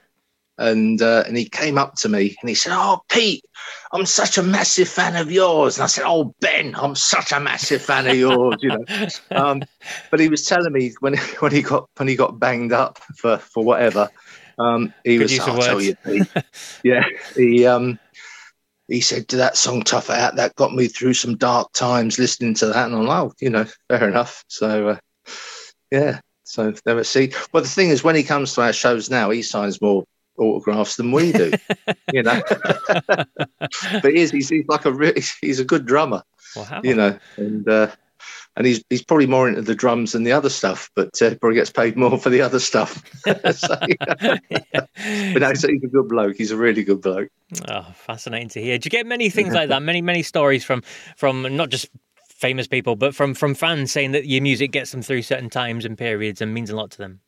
And 0.56 1.02
uh, 1.02 1.24
and 1.26 1.36
he 1.36 1.48
came 1.48 1.78
up 1.78 1.94
to 1.96 2.08
me 2.08 2.36
and 2.40 2.48
he 2.48 2.54
said, 2.54 2.72
"Oh, 2.76 3.00
Pete, 3.10 3.44
I'm 3.92 4.06
such 4.06 4.38
a 4.38 4.42
massive 4.42 4.88
fan 4.88 5.16
of 5.16 5.32
yours." 5.32 5.76
And 5.78 5.84
I 5.84 5.88
said, 5.88 6.04
"Oh, 6.06 6.32
Ben, 6.40 6.76
I'm 6.76 6.94
such 6.94 7.32
a 7.32 7.40
massive 7.40 7.82
fan 7.82 8.06
of 8.06 8.16
yours." 8.16 8.58
You 8.62 8.70
know, 8.70 8.84
um, 9.34 9.66
but 10.10 10.20
he 10.20 10.28
was 10.28 10.46
telling 10.46 10.72
me 10.72 10.92
when 11.00 11.16
when 11.40 11.50
he 11.52 11.62
got 11.62 11.88
when 11.96 12.08
he 12.08 12.14
got 12.14 12.38
banged 12.38 12.72
up 12.72 12.98
for 13.16 13.38
for 13.38 13.64
whatever, 13.64 14.08
um, 14.58 14.94
he 15.04 15.18
Good 15.18 15.30
was. 15.30 15.40
I'll 15.40 15.58
tell 15.58 15.80
you, 15.80 15.96
Pete. 16.06 16.28
yeah, 16.84 17.04
he 17.36 17.66
um, 17.66 17.98
he 18.88 19.00
said 19.00 19.28
to 19.28 19.36
that 19.36 19.56
song 19.56 19.82
"Tough 19.82 20.10
Out" 20.10 20.36
that 20.36 20.54
got 20.56 20.74
me 20.74 20.88
through 20.88 21.14
some 21.14 21.36
dark 21.36 21.72
times 21.72 22.18
listening 22.18 22.54
to 22.54 22.66
that, 22.66 22.86
and 22.86 22.94
I'm 22.94 23.06
like, 23.06 23.22
oh, 23.22 23.32
you 23.40 23.50
know, 23.50 23.66
fair 23.88 24.08
enough. 24.08 24.44
So, 24.48 24.88
uh, 24.88 24.96
yeah, 25.90 26.20
so 26.44 26.72
there 26.84 26.96
we 26.96 27.04
see. 27.04 27.32
Well, 27.52 27.62
the 27.62 27.68
thing 27.68 27.90
is, 27.90 28.04
when 28.04 28.16
he 28.16 28.22
comes 28.22 28.54
to 28.54 28.62
our 28.62 28.72
shows 28.72 29.10
now, 29.10 29.30
he 29.30 29.42
signs 29.42 29.80
more 29.80 30.04
autographs 30.38 30.96
than 30.96 31.12
we 31.12 31.32
do, 31.32 31.52
you 32.12 32.22
know. 32.22 32.42
but 33.08 34.04
he 34.04 34.16
is, 34.20 34.30
he's, 34.30 34.48
he's 34.48 34.66
like 34.68 34.84
a 34.86 35.12
he's 35.40 35.60
a 35.60 35.64
good 35.64 35.86
drummer 35.86 36.22
Wow. 36.56 36.80
you 36.82 36.94
know, 36.94 37.18
and 37.36 37.68
uh, 37.68 37.90
and 38.56 38.66
he's 38.66 38.82
he's 38.88 39.02
probably 39.02 39.26
more 39.26 39.48
into 39.48 39.62
the 39.62 39.74
drums 39.74 40.12
than 40.12 40.22
the 40.22 40.32
other 40.32 40.48
stuff, 40.48 40.90
but 40.94 41.20
uh, 41.20 41.34
probably 41.36 41.56
gets 41.56 41.70
paid 41.70 41.96
more 41.96 42.18
for 42.18 42.30
the 42.30 42.40
other 42.40 42.60
stuff. 42.60 43.02
so, 43.52 43.76
yeah. 44.50 44.86
But 45.32 45.42
no, 45.42 45.54
so 45.54 45.68
he's 45.68 45.82
a 45.82 45.88
good 45.88 46.08
bloke. 46.08 46.36
He's 46.36 46.50
a 46.50 46.56
really 46.56 46.84
good 46.84 47.00
bloke. 47.00 47.28
Oh, 47.68 47.86
fascinating 47.94 48.48
to 48.50 48.62
hear. 48.62 48.78
Do 48.78 48.86
you 48.86 48.90
get 48.90 49.06
many 49.06 49.28
things 49.28 49.54
like 49.54 49.68
that? 49.68 49.82
Many, 49.82 50.02
many 50.02 50.22
stories 50.22 50.64
from 50.64 50.82
from 51.16 51.56
not 51.56 51.70
just 51.70 51.88
famous 52.28 52.66
people, 52.66 52.96
but 52.96 53.14
from 53.14 53.34
from 53.34 53.54
fans 53.54 53.90
saying 53.90 54.12
that 54.12 54.26
your 54.26 54.42
music 54.42 54.70
gets 54.70 54.92
them 54.92 55.02
through 55.02 55.22
certain 55.22 55.50
times 55.50 55.84
and 55.84 55.98
periods 55.98 56.40
and 56.40 56.54
means 56.54 56.70
a 56.70 56.76
lot 56.76 56.90
to 56.92 56.98
them. 56.98 57.20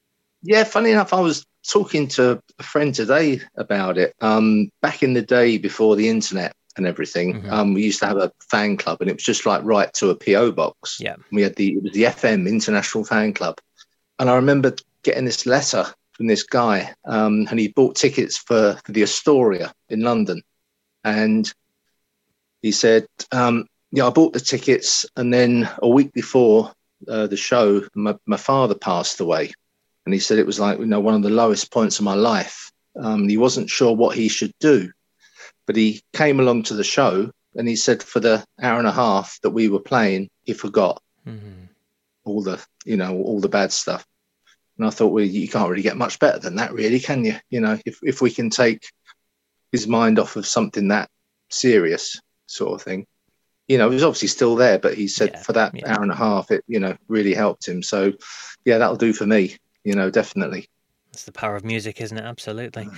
Yeah, 0.43 0.65
funny 0.65 0.93
enough, 0.93 1.13
I 1.13 1.21
was 1.21 1.45
talking 1.69 2.07
to 2.09 2.41
a 2.59 2.63
friend 2.63 2.95
today 2.95 3.41
about 3.57 3.99
it. 3.99 4.15
Um, 4.21 4.71
back 4.81 5.03
in 5.03 5.15
the 5.15 5.23
day 5.23 5.59
before 5.59 5.97
the 5.97 6.09
internet 6.09 6.55
and 6.77 6.87
everything, 6.87 7.43
Mhm. 7.43 7.51
um, 7.53 7.75
we 7.75 7.83
used 7.85 8.01
to 8.01 8.07
have 8.07 8.19
a 8.19 8.33
fan 8.51 8.77
club, 8.77 9.01
and 9.01 9.11
it 9.11 9.15
was 9.17 9.23
just 9.25 9.47
like 9.47 9.63
right 9.65 9.93
to 9.95 10.11
a 10.11 10.15
PO 10.17 10.53
box. 10.53 10.99
Yeah. 11.01 11.17
we 11.33 11.43
had 11.43 11.57
the 11.57 11.69
it 11.75 11.83
was 11.83 11.93
the 11.93 12.05
FM 12.07 12.47
International 12.47 13.05
Fan 13.05 13.33
Club, 13.33 13.59
and 14.19 14.29
I 14.31 14.37
remember 14.37 14.75
getting 15.03 15.25
this 15.25 15.47
letter 15.47 15.87
from 16.13 16.27
this 16.27 16.43
guy, 16.43 16.95
um, 17.05 17.47
and 17.51 17.59
he 17.61 17.69
bought 17.69 17.95
tickets 17.97 18.39
for, 18.39 18.79
for 18.85 18.93
the 18.93 19.03
Astoria 19.03 19.73
in 19.89 20.01
London, 20.01 20.43
and 21.05 21.53
he 22.63 22.73
said, 22.73 23.07
um, 23.33 23.67
"Yeah, 23.93 24.07
I 24.07 24.11
bought 24.11 24.33
the 24.33 24.41
tickets, 24.41 25.07
and 25.17 25.33
then 25.33 25.69
a 25.83 25.89
week 25.89 26.13
before 26.13 26.73
uh, 27.09 27.27
the 27.27 27.37
show, 27.37 27.83
my, 27.95 28.17
my 28.27 28.37
father 28.39 28.75
passed 28.75 29.21
away, 29.21 29.53
and 30.05 30.15
he 30.15 30.21
said 30.21 30.39
it 30.39 30.47
was 30.47 30.59
like 30.59 30.79
you 30.79 30.87
know 30.87 31.01
one 31.01 31.15
of 31.15 31.23
the 31.23 31.31
lowest 31.31 31.71
points 31.71 31.99
of 31.99 32.05
my 32.05 32.15
life. 32.15 32.71
Um, 32.99 33.29
he 33.29 33.37
wasn't 33.37 33.69
sure 33.69 33.95
what 33.95 34.17
he 34.17 34.29
should 34.29 34.55
do, 34.59 34.91
but 35.67 35.77
he 35.77 36.03
came 36.13 36.41
along 36.41 36.65
to 36.65 36.75
the 36.75 36.85
show, 36.85 37.31
and 37.55 37.69
he 37.69 37.77
said 37.77 38.03
for 38.03 38.21
the 38.21 38.45
hour 38.61 38.79
and 38.79 38.89
a 38.89 38.93
half 38.93 39.39
that 39.43 39.51
we 39.51 39.69
were 39.69 39.81
playing, 39.81 40.31
he 40.45 40.53
forgot." 40.53 41.03
hmm 41.25 41.65
all 42.25 42.43
the 42.43 42.61
you 42.85 42.97
know 42.97 43.17
all 43.23 43.41
the 43.41 43.49
bad 43.49 43.71
stuff 43.71 44.05
and 44.77 44.87
i 44.87 44.91
thought 44.91 45.13
well 45.13 45.23
you 45.25 45.47
can't 45.47 45.71
really 45.71 45.81
get 45.83 45.97
much 45.97 46.19
better 46.19 46.41
than 46.41 46.57
that 46.57 46.73
really 46.73 46.99
can 46.99 47.25
you 47.25 47.37
you 47.51 47.61
know 47.61 47.79
if, 47.87 48.01
if 48.03 48.21
we 48.21 48.33
can 48.33 48.51
take 48.51 48.91
his 49.71 49.87
mind 49.87 50.19
off 50.19 50.35
of 50.35 50.45
something 50.45 50.89
that 50.89 51.09
serious 51.51 52.21
sort 52.47 52.73
of 52.75 52.83
thing 52.83 53.07
you 53.69 53.79
know 53.79 53.89
he 53.89 53.95
was 53.95 54.03
obviously 54.03 54.27
still 54.27 54.57
there 54.57 54.77
but 54.79 54.95
he 54.95 55.07
said 55.07 55.31
Yeah, 55.35 55.43
for 55.43 55.53
that 55.53 55.73
yeah. 55.75 55.95
hour 55.95 56.03
and 56.03 56.11
a 56.11 56.17
half 56.17 56.51
it 56.51 56.65
you 56.67 56.81
know 56.81 56.97
really 57.07 57.33
helped 57.33 57.69
him 57.69 57.81
so 57.81 58.13
yeah 58.65 58.79
that'll 58.79 58.97
do 58.97 59.13
for 59.13 59.27
me 59.27 59.57
you 59.85 59.95
know 59.95 60.11
definitely 60.11 60.69
It's 61.13 61.25
the 61.25 61.33
power 61.33 61.55
of 61.55 61.65
music, 61.65 62.01
isn't 62.01 62.19
it? 62.19 62.25
Absolutely. 62.25 62.89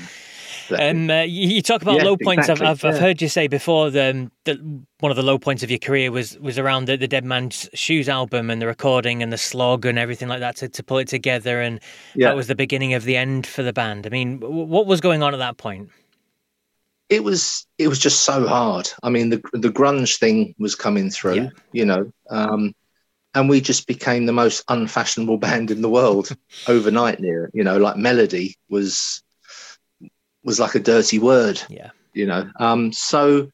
Um, 0.71 1.11
uh, 1.11 1.23
you, 1.23 1.49
you 1.49 1.63
talk 1.63 1.83
about 1.83 1.97
Yeah, 1.97 2.05
low 2.05 2.17
points. 2.17 2.49
exactly, 2.49 2.67
I've, 2.67 2.85
I've, 2.85 2.95
I've 2.95 3.01
heard 3.01 3.23
you 3.23 3.29
say 3.29 3.49
before 3.49 3.91
the, 3.91 4.31
that 4.45 4.59
one 5.01 5.11
of 5.11 5.17
the 5.17 5.23
low 5.23 5.39
points 5.39 5.63
of 5.63 5.71
your 5.71 5.79
career 5.79 6.11
was 6.11 6.39
was 6.39 6.59
around 6.59 6.87
the, 6.87 6.97
the 6.97 7.09
Dead 7.09 7.25
Man's 7.25 7.69
Shoes 7.75 8.09
album 8.09 8.51
and 8.51 8.61
the 8.61 8.67
recording 8.67 9.23
and 9.23 9.33
the 9.33 9.39
slog 9.39 9.87
and 9.87 9.99
everything 9.99 10.29
like 10.29 10.41
that 10.41 10.57
to, 10.57 10.69
to 10.69 10.83
pull 10.83 10.99
it 10.99 11.09
together. 11.09 11.61
And 11.61 11.81
yeah 12.15 12.29
that 12.29 12.37
was 12.37 12.47
the 12.49 12.55
beginning 12.55 12.95
of 12.95 13.05
the 13.05 13.17
end 13.17 13.47
for 13.47 13.63
the 13.63 13.73
band. 13.73 14.07
I 14.07 14.11
mean, 14.11 14.41
what 14.41 14.87
was 14.87 15.01
going 15.01 15.23
on 15.23 15.35
at 15.35 15.39
that 15.39 15.57
point? 15.57 15.91
it 17.09 17.25
was 17.25 17.67
it 17.79 17.89
was 17.89 17.99
just 17.99 18.23
so 18.25 18.47
hard. 18.47 18.89
I 19.03 19.09
mean, 19.11 19.31
the 19.31 19.41
the 19.55 19.71
grunge 19.71 20.19
thing 20.19 20.55
was 20.59 20.75
coming 20.75 21.09
through, 21.11 21.37
Yeah. 21.37 21.49
you 21.73 21.85
know, 21.87 22.13
um, 22.29 22.75
and 23.35 23.49
we 23.49 23.61
just 23.63 23.87
became 23.87 24.27
the 24.27 24.33
most 24.33 24.63
unfashionable 24.69 25.39
band 25.47 25.71
in 25.71 25.81
the 25.81 25.89
world 25.89 26.37
overnight. 26.67 27.21
Near, 27.21 27.51
you 27.55 27.65
know, 27.65 27.79
like 27.79 27.97
melody 27.97 28.57
was 28.69 29.23
was 30.45 30.61
like 30.61 30.75
a 30.75 30.81
dirty 30.81 31.19
word, 31.19 31.61
Yeah. 31.69 31.91
you 32.13 32.27
know. 32.27 32.51
Um, 32.59 32.93
so, 32.93 33.51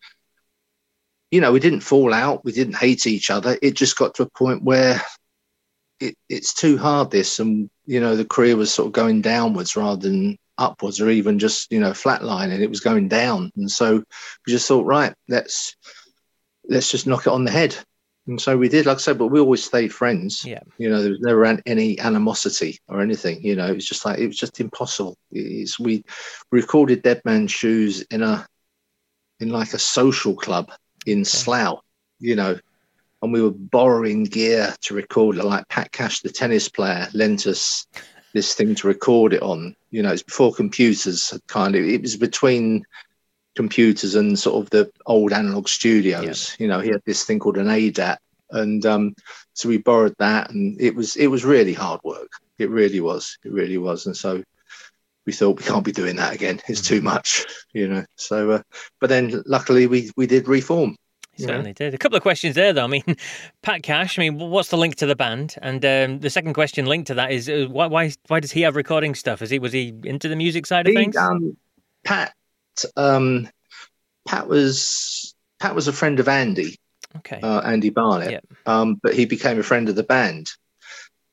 you 1.31 1.41
know, 1.41 1.53
we 1.53 1.61
didn't 1.61 1.81
fall 1.81 2.13
out, 2.15 2.45
we 2.45 2.53
didn't 2.53 2.77
hate 2.77 3.07
each 3.07 3.31
other. 3.31 3.59
It 3.63 3.75
just 3.75 3.97
got 3.97 4.15
to 4.15 4.23
a 4.25 4.31
point 4.31 4.63
where 4.63 5.01
it, 6.01 6.17
it's 6.29 6.55
too 6.55 6.77
hard. 6.79 7.11
This, 7.11 7.39
and 7.41 7.71
you 7.87 8.01
know, 8.01 8.17
the 8.17 8.25
career 8.25 8.57
was 8.57 8.73
sort 8.73 8.87
of 8.87 8.93
going 8.93 9.23
downwards 9.23 9.77
rather 9.77 10.09
than 10.09 10.37
upwards, 10.59 11.01
or 11.01 11.11
even 11.11 11.39
just 11.39 11.71
you 11.73 11.81
know 11.81 11.91
flatlining. 11.93 12.61
It 12.61 12.71
was 12.71 12.81
going 12.81 13.09
down, 13.09 13.51
and 13.57 13.71
so 13.71 13.97
we 13.97 14.53
just 14.53 14.69
thought, 14.69 14.87
right, 14.87 15.15
let's 15.29 15.77
let's 16.69 16.91
just 16.91 17.07
knock 17.07 17.27
it 17.27 17.33
on 17.33 17.45
the 17.45 17.51
head. 17.51 17.77
And 18.27 18.41
so 18.41 18.57
we 18.57 18.69
did, 18.71 18.87
like 18.87 18.97
I 18.97 19.01
said, 19.01 19.19
but 19.19 19.27
we 19.27 19.39
always 19.39 19.63
stayed 19.63 19.93
friends. 19.93 20.45
Yeah. 20.45 20.61
You 20.79 20.89
know, 20.89 21.03
there 21.03 21.11
was 21.11 21.21
never 21.21 21.45
any 21.67 22.01
animosity 22.01 22.79
or 22.89 23.03
anything. 23.03 23.43
You 23.43 23.55
know, 23.55 23.67
it 23.67 23.75
was 23.75 23.87
just 23.87 24.05
like 24.05 24.19
it 24.19 24.27
was 24.27 24.39
just 24.39 24.61
impossible. 24.61 25.19
It's, 25.31 25.79
we 25.79 26.05
recorded 26.51 27.03
Dead 27.03 27.21
Man's 27.25 27.53
Shoes 27.53 28.03
in 28.11 28.23
a 28.23 28.47
in 29.41 29.51
like 29.51 29.75
a 29.75 29.79
social 29.79 30.35
club 30.35 30.73
in 31.07 31.25
Slough. 31.25 31.81
You 32.19 32.37
know, 32.37 32.59
and 33.23 33.33
we 33.33 33.43
were 33.43 33.51
borrowing 33.51 34.25
gear 34.25 34.75
to 34.83 34.95
record. 34.95 35.37
Like 35.37 35.69
Pat 35.69 35.93
Cash, 35.93 36.21
the 36.21 36.31
tennis 36.31 36.69
player, 36.69 37.09
lent 37.13 37.47
us 37.47 37.87
this 38.33 38.55
thing 38.55 38.75
to 38.77 38.89
record 38.89 39.35
it 39.35 39.43
on. 39.43 39.77
You 39.91 40.03
know, 40.03 40.13
it's 40.13 40.23
before 40.23 40.55
computers 40.55 41.31
had 41.31 41.47
kind 41.47 41.77
of. 41.77 41.85
It 41.85 42.01
was 42.01 42.17
between 42.17 42.85
computers 43.55 44.15
and 44.15 44.39
sort 44.39 44.63
of 44.63 44.71
the 44.71 44.91
old 45.07 45.33
analog 45.33 45.69
studios. 45.69 46.57
You 46.59 46.69
know, 46.69 46.81
he 46.81 46.91
had 46.91 47.03
this 47.05 47.25
thing 47.25 47.39
called 47.39 47.59
an 47.59 47.69
ADAT, 47.69 48.19
and 48.51 48.85
um, 48.87 49.15
so 49.53 49.69
we 49.69 49.79
borrowed 49.79 50.15
that, 50.19 50.51
and 50.51 50.81
it 50.81 50.95
was 50.95 51.17
it 51.17 51.29
was 51.29 51.45
really 51.45 51.75
hard 51.75 52.01
work. 52.05 52.31
It 52.59 52.71
really 52.71 53.01
was. 53.01 53.39
It 53.45 53.53
really 53.53 53.79
was, 53.79 54.07
and 54.07 54.17
so 54.17 54.43
we 55.27 55.33
thought 55.33 55.59
we 55.59 55.65
can't 55.65 55.85
be 55.85 55.93
doing 55.93 56.17
that 56.17 56.35
again. 56.35 56.61
It's 56.69 56.81
too 56.81 57.01
much, 57.01 57.45
you 57.73 57.89
know. 57.89 58.05
So, 58.17 58.51
uh, 58.51 58.63
but 59.01 59.09
then 59.09 59.43
luckily 59.47 59.87
we 59.87 60.11
we 60.17 60.27
did 60.27 60.49
reform. 60.49 60.97
You 61.37 61.47
certainly 61.47 61.71
know? 61.71 61.75
did. 61.75 61.95
A 61.95 61.99
couple 61.99 62.17
of 62.17 62.23
questions 62.23 62.55
there, 62.55 62.73
though. 62.73 62.85
I 62.85 62.87
mean, 62.87 63.03
Pat 63.63 63.83
Cash. 63.83 64.19
I 64.19 64.23
mean, 64.23 64.39
what's 64.39 64.69
the 64.69 64.77
link 64.77 64.97
to 64.97 65.07
the 65.07 65.17
band? 65.17 65.57
And 65.63 65.85
um, 65.85 66.21
the 66.21 66.31
second 66.31 66.55
question 66.55 66.87
linked 66.87 67.09
to 67.09 67.15
that 67.15 67.33
is 67.33 67.49
uh, 67.49 67.67
why, 67.69 67.87
why 67.87 68.13
why 68.29 68.41
does 68.41 68.53
he 68.53 68.63
have 68.63 68.77
recording 68.77 69.15
stuff? 69.15 69.43
Is 69.43 69.51
he 69.51 69.59
was 69.59 69.73
he 69.73 69.95
into 70.05 70.29
the 70.29 70.37
music 70.37 70.67
side 70.67 70.87
of 70.87 70.93
he, 70.93 70.97
things? 70.97 71.17
Um, 71.17 71.57
Pat, 72.05 72.35
um, 72.97 73.49
Pat 74.27 74.49
was 74.49 75.35
Pat 75.61 75.75
was 75.75 75.89
a 75.89 75.93
friend 75.93 76.21
of 76.21 76.29
Andy. 76.29 76.77
Okay. 77.17 77.41
Uh, 77.41 77.61
Andy 77.61 77.91
Barnett. 77.91 78.31
Yep. 78.33 78.45
Um, 78.67 79.01
but 79.03 79.15
he 79.15 79.25
became 79.25 79.59
a 79.59 79.63
friend 79.63 79.89
of 79.89 79.97
the 79.97 80.03
band, 80.03 80.51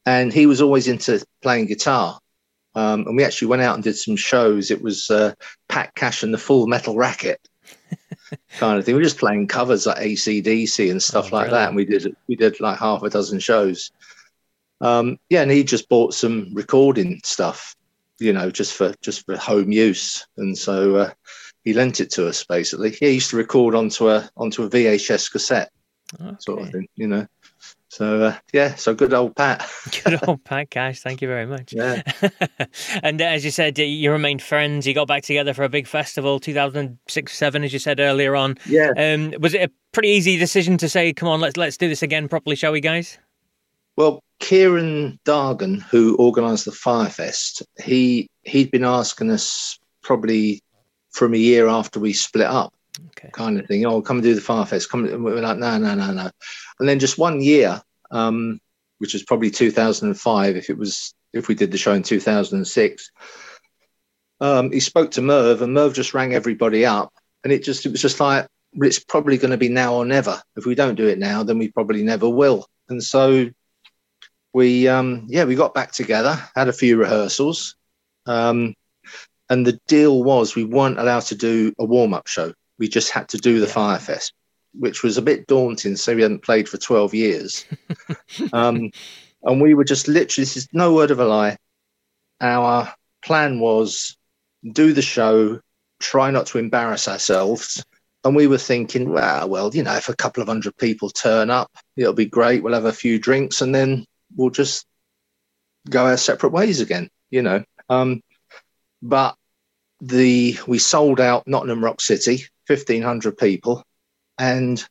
and 0.06 0.32
he 0.32 0.46
was 0.46 0.62
always 0.62 0.88
into 0.88 1.24
playing 1.42 1.68
guitar. 1.68 2.20
Um, 2.74 3.06
and 3.08 3.18
we 3.18 3.24
actually 3.24 3.50
went 3.50 3.62
out 3.62 3.76
and 3.76 3.84
did 3.84 3.98
some 3.98 4.16
shows. 4.16 4.72
It 4.72 4.82
was 4.82 5.10
uh, 5.10 5.34
Pat 5.68 5.94
Cash 5.96 6.24
and 6.24 6.34
the 6.34 6.38
Full 6.38 6.68
Metal 6.68 6.96
Racket 6.96 7.42
kind 8.58 8.80
of 8.80 8.86
thing. 8.86 8.96
We 8.96 9.00
were 9.00 9.04
just 9.04 9.18
playing 9.18 9.48
covers 9.48 9.86
like 9.86 9.98
ACDC 9.98 10.90
and 10.90 11.04
stuff 11.04 11.34
oh, 11.34 11.36
like 11.36 11.50
that. 11.50 11.68
And 11.68 11.76
we 11.76 11.86
did 11.86 12.16
we 12.28 12.36
did 12.36 12.60
like 12.60 12.80
half 12.80 13.04
a 13.04 13.10
dozen 13.10 13.40
shows. 13.40 13.92
Um, 14.80 15.20
yeah, 15.30 15.42
and 15.42 15.52
he 15.52 15.64
just 15.64 15.90
bought 15.90 16.14
some 16.14 16.50
recording 16.54 17.22
stuff, 17.24 17.76
you 18.22 18.34
know, 18.34 18.52
just 18.52 18.74
for 18.74 18.94
just 19.02 19.26
for 19.26 19.36
home 19.38 19.72
use. 19.72 20.26
And 20.38 20.58
so 20.58 20.96
uh, 20.96 21.12
he 21.64 21.74
lent 21.74 22.00
it 22.00 22.12
to 22.12 22.28
us 22.28 22.44
basically. 22.44 22.92
He 22.92 23.12
used 23.12 23.32
to 23.32 23.38
record 23.38 23.76
onto 23.76 24.10
a 24.10 24.30
onto 24.38 24.64
a 24.64 24.70
VHS 24.70 25.32
cassette, 25.32 25.72
okay. 26.22 26.36
sort 26.40 26.62
of 26.62 26.70
thing, 26.72 26.88
you 26.96 27.08
know. 27.08 27.28
So 27.90 28.24
uh, 28.24 28.38
yeah, 28.54 28.76
so 28.76 28.94
good 28.94 29.14
old 29.14 29.36
Pat. 29.36 29.70
good 30.04 30.20
old 30.26 30.44
Pat 30.46 30.70
Cash. 30.70 31.02
Thank 31.02 31.22
you 31.22 31.28
very 31.28 31.46
much. 31.46 31.74
Yeah. 31.74 32.02
and 33.04 33.22
uh, 33.22 33.26
as 33.26 33.44
you 33.44 33.52
said, 33.52 33.78
you 33.78 34.12
remained 34.12 34.42
friends. 34.42 34.88
You 34.88 34.94
got 34.94 35.10
back 35.10 35.24
together 35.24 35.54
for 35.54 35.64
a 35.64 35.70
big 35.70 35.88
festival, 35.88 36.40
2006, 36.40 37.38
seven, 37.38 37.66
as 37.66 37.74
you 37.74 37.80
said 37.80 38.00
earlier 38.00 38.34
on. 38.34 38.58
Yeah. 38.66 38.92
Um, 38.96 39.34
was 39.42 39.54
it 39.54 39.70
a 39.70 39.72
pretty 39.92 40.08
easy 40.08 40.38
decision 40.38 40.78
to 40.78 40.88
say, 40.88 41.12
"Come 41.12 41.28
on, 41.28 41.42
let's 41.42 41.58
let's 41.58 41.76
do 41.76 41.90
this 41.90 42.02
again 42.02 42.30
properly, 42.30 42.56
shall 42.56 42.72
we, 42.72 42.80
guys?" 42.80 43.20
Well, 43.98 44.24
Kieran 44.42 45.20
Dargan, 45.26 45.82
who 45.82 46.18
organised 46.18 46.66
the 46.66 46.72
Firefest, 46.72 47.64
he 47.82 48.30
he'd 48.44 48.72
been 48.72 48.84
asking 48.84 49.30
us 49.32 49.80
probably 50.04 50.62
from 51.12 51.34
a 51.34 51.38
year 51.38 51.68
after 51.68 52.00
we 52.00 52.12
split 52.12 52.48
up 52.48 52.74
okay. 53.10 53.30
kind 53.32 53.60
of 53.60 53.66
thing. 53.68 53.86
Oh, 53.86 54.02
come 54.02 54.18
and 54.18 54.24
do 54.24 54.36
the 54.36 54.42
Firefest. 54.42 54.90
Come, 54.90 55.06
and 55.06 55.24
we're 55.24 55.42
like, 55.42 55.58
no, 55.58 55.78
no, 55.78 55.96
no, 55.96 56.12
no. 56.12 56.30
And 56.80 56.90
then 56.90 57.00
just 57.00 57.18
one 57.18 57.42
year, 57.42 57.82
um, 58.10 58.60
which 58.98 59.14
was 59.14 59.24
probably 59.24 59.52
2005, 59.52 60.56
if 60.56 60.70
it 60.70 60.78
was 60.78 61.14
if 61.34 61.48
we 61.48 61.56
did 61.56 61.72
the 61.72 61.78
show 61.78 61.94
in 61.94 62.04
2006. 62.04 63.12
Um, 64.42 64.72
he 64.72 64.80
spoke 64.80 65.12
to 65.12 65.22
Merv, 65.22 65.62
and 65.62 65.74
Merv 65.74 65.94
just 65.94 66.14
rang 66.14 66.34
everybody 66.34 66.86
up, 66.86 67.14
and 67.44 67.54
it 67.54 67.64
just 67.64 67.86
it 67.86 67.92
was 67.92 68.02
just 68.02 68.20
like 68.20 68.48
it's 68.74 69.00
probably 69.00 69.38
going 69.38 69.52
to 69.52 69.58
be 69.58 69.70
now 69.70 69.94
or 69.94 70.06
never. 70.06 70.42
If 70.56 70.66
we 70.66 70.76
don't 70.76 70.96
do 70.96 71.08
it 71.08 71.20
now, 71.20 71.44
then 71.44 71.58
we 71.58 71.70
probably 71.70 72.04
never 72.04 72.28
will. 72.28 72.68
And 72.90 73.04
so 73.04 73.50
we, 74.54 74.88
um, 74.88 75.26
yeah, 75.28 75.46
we 75.46 75.56
got 75.56 75.74
back 75.74 75.92
together, 75.92 76.38
had 76.56 76.68
a 76.68 76.74
few 76.74 76.98
rehearsals, 76.98 77.76
um, 78.26 78.74
and 79.50 79.66
the 79.66 79.80
deal 79.88 80.24
was 80.24 80.56
we 80.56 80.64
weren't 80.64 81.00
allowed 81.00 81.24
to 81.24 81.36
do 81.36 81.74
a 81.80 81.86
warm 81.86 82.14
up 82.14 82.28
show 82.28 82.54
we 82.82 82.90
just 82.90 83.12
had 83.12 83.30
to 83.30 83.38
do 83.38 83.60
the 83.60 83.68
yeah. 83.68 83.74
Firefest, 83.74 84.34
which 84.74 85.04
was 85.04 85.18
a 85.18 85.22
bit 85.22 85.46
daunting. 85.46 85.96
So 85.96 86.16
we 86.16 86.24
hadn't 86.24 86.44
played 86.44 86.68
for 86.68 86.78
12 86.78 87.14
years. 87.14 87.64
um, 88.54 88.90
and 89.44 89.62
we 89.62 89.76
were 89.76 89.84
just 89.84 90.08
literally, 90.08 90.44
this 90.44 90.58
is 90.58 90.68
no 90.74 90.92
word 90.92 91.12
of 91.12 91.20
a 91.20 91.26
lie. 91.26 91.58
Our 92.42 92.92
plan 93.24 93.60
was 93.60 94.18
do 94.74 94.94
the 94.94 95.04
show, 95.04 95.60
try 96.00 96.32
not 96.32 96.48
to 96.48 96.58
embarrass 96.58 97.08
ourselves. 97.08 97.84
And 98.24 98.36
we 98.36 98.48
were 98.48 98.58
thinking, 98.58 99.12
well, 99.12 99.48
well, 99.48 99.70
you 99.74 99.84
know, 99.84 99.96
if 99.96 100.10
a 100.10 100.16
couple 100.16 100.42
of 100.42 100.48
hundred 100.50 100.76
people 100.78 101.12
turn 101.12 101.52
up, 101.52 101.72
it'll 101.96 102.14
be 102.14 102.26
great. 102.26 102.64
We'll 102.64 102.74
have 102.74 102.86
a 102.86 102.92
few 102.92 103.20
drinks 103.20 103.62
and 103.62 103.76
then 103.76 104.06
we'll 104.36 104.50
just 104.50 104.86
go 105.90 106.06
our 106.06 106.18
separate 106.18 106.52
ways 106.52 106.82
again, 106.82 107.10
you 107.30 107.42
know. 107.42 107.64
Um, 107.90 108.22
but 109.02 109.36
the 110.00 110.58
we 110.68 110.80
sold 110.80 111.20
out 111.20 111.48
Nottingham 111.48 111.84
Rock 111.84 112.02
City 112.02 112.46
1,500 112.72 113.38
people. 113.38 113.84
And 114.38 114.84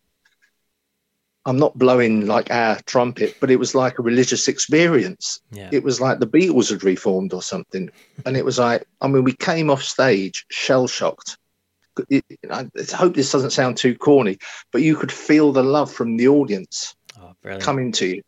I'm 1.47 1.59
not 1.59 1.79
blowing 1.79 2.27
like 2.27 2.51
our 2.51 2.79
trumpet, 2.83 3.37
but 3.41 3.51
it 3.51 3.57
was 3.57 3.75
like 3.75 3.99
a 3.99 4.03
religious 4.03 4.49
experience. 4.49 5.41
Yeah. 5.51 5.71
It 5.73 5.83
was 5.83 6.01
like 6.01 6.21
the 6.21 6.27
Beatles 6.27 6.71
had 6.71 6.85
reformed 6.85 7.33
or 7.33 7.43
something. 7.43 7.91
And 8.27 8.37
it 8.37 8.45
was 8.45 8.59
like, 8.59 8.87
I 9.01 9.09
mean, 9.09 9.25
we 9.25 9.33
came 9.33 9.71
off 9.71 9.83
stage 9.83 10.45
shell 10.51 10.87
shocked. 10.87 11.39
I 12.51 12.67
hope 12.95 13.15
this 13.15 13.33
doesn't 13.33 13.51
sound 13.51 13.79
too 13.79 13.95
corny, 13.97 14.39
but 14.73 14.83
you 14.83 14.95
could 14.95 15.11
feel 15.11 15.53
the 15.53 15.63
love 15.63 15.91
from 15.91 16.17
the 16.17 16.29
audience 16.29 16.95
oh, 17.19 17.35
coming 17.61 17.93
to 17.93 18.07
you. 18.07 18.23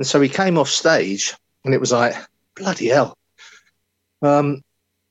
And 0.00 0.06
so 0.06 0.18
he 0.18 0.30
came 0.30 0.56
off 0.56 0.70
stage 0.70 1.34
and 1.62 1.74
it 1.74 1.78
was 1.78 1.92
like, 1.92 2.14
bloody 2.56 2.88
hell. 2.88 3.18
Um, 4.22 4.62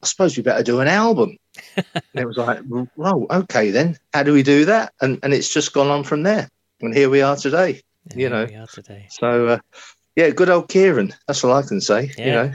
I 0.02 0.08
suppose 0.08 0.36
we 0.36 0.41
better 0.41 0.63
do 0.63 0.80
an 0.80 0.88
album. 0.88 1.38
and 1.75 1.86
it 2.15 2.25
was 2.25 2.38
like, 2.38 2.62
well, 2.95 3.28
okay, 3.30 3.69
then 3.69 3.99
how 4.15 4.23
do 4.23 4.34
we 4.34 4.41
do 4.41 4.65
that? 4.65 4.93
And 4.99 5.19
and 5.21 5.32
it's 5.32 5.54
just 5.54 5.73
gone 5.73 5.89
on 5.89 6.04
from 6.04 6.23
there. 6.23 6.49
And 6.82 6.91
here 6.91 7.08
we 7.08 7.21
are 7.21 7.36
today. 7.36 7.84
Yeah, 8.15 8.17
you 8.17 8.30
know, 8.30 8.45
we 8.45 8.56
are 8.56 8.65
today. 8.65 9.06
So, 9.12 9.47
uh, 9.49 9.60
yeah, 10.15 10.32
good 10.32 10.49
old 10.49 10.69
Kieran. 10.69 11.13
That's 11.28 11.43
all 11.43 11.54
I 11.54 11.62
can 11.62 11.82
say. 11.82 12.12
Yeah. 12.17 12.25
You 12.25 12.32
know. 12.32 12.52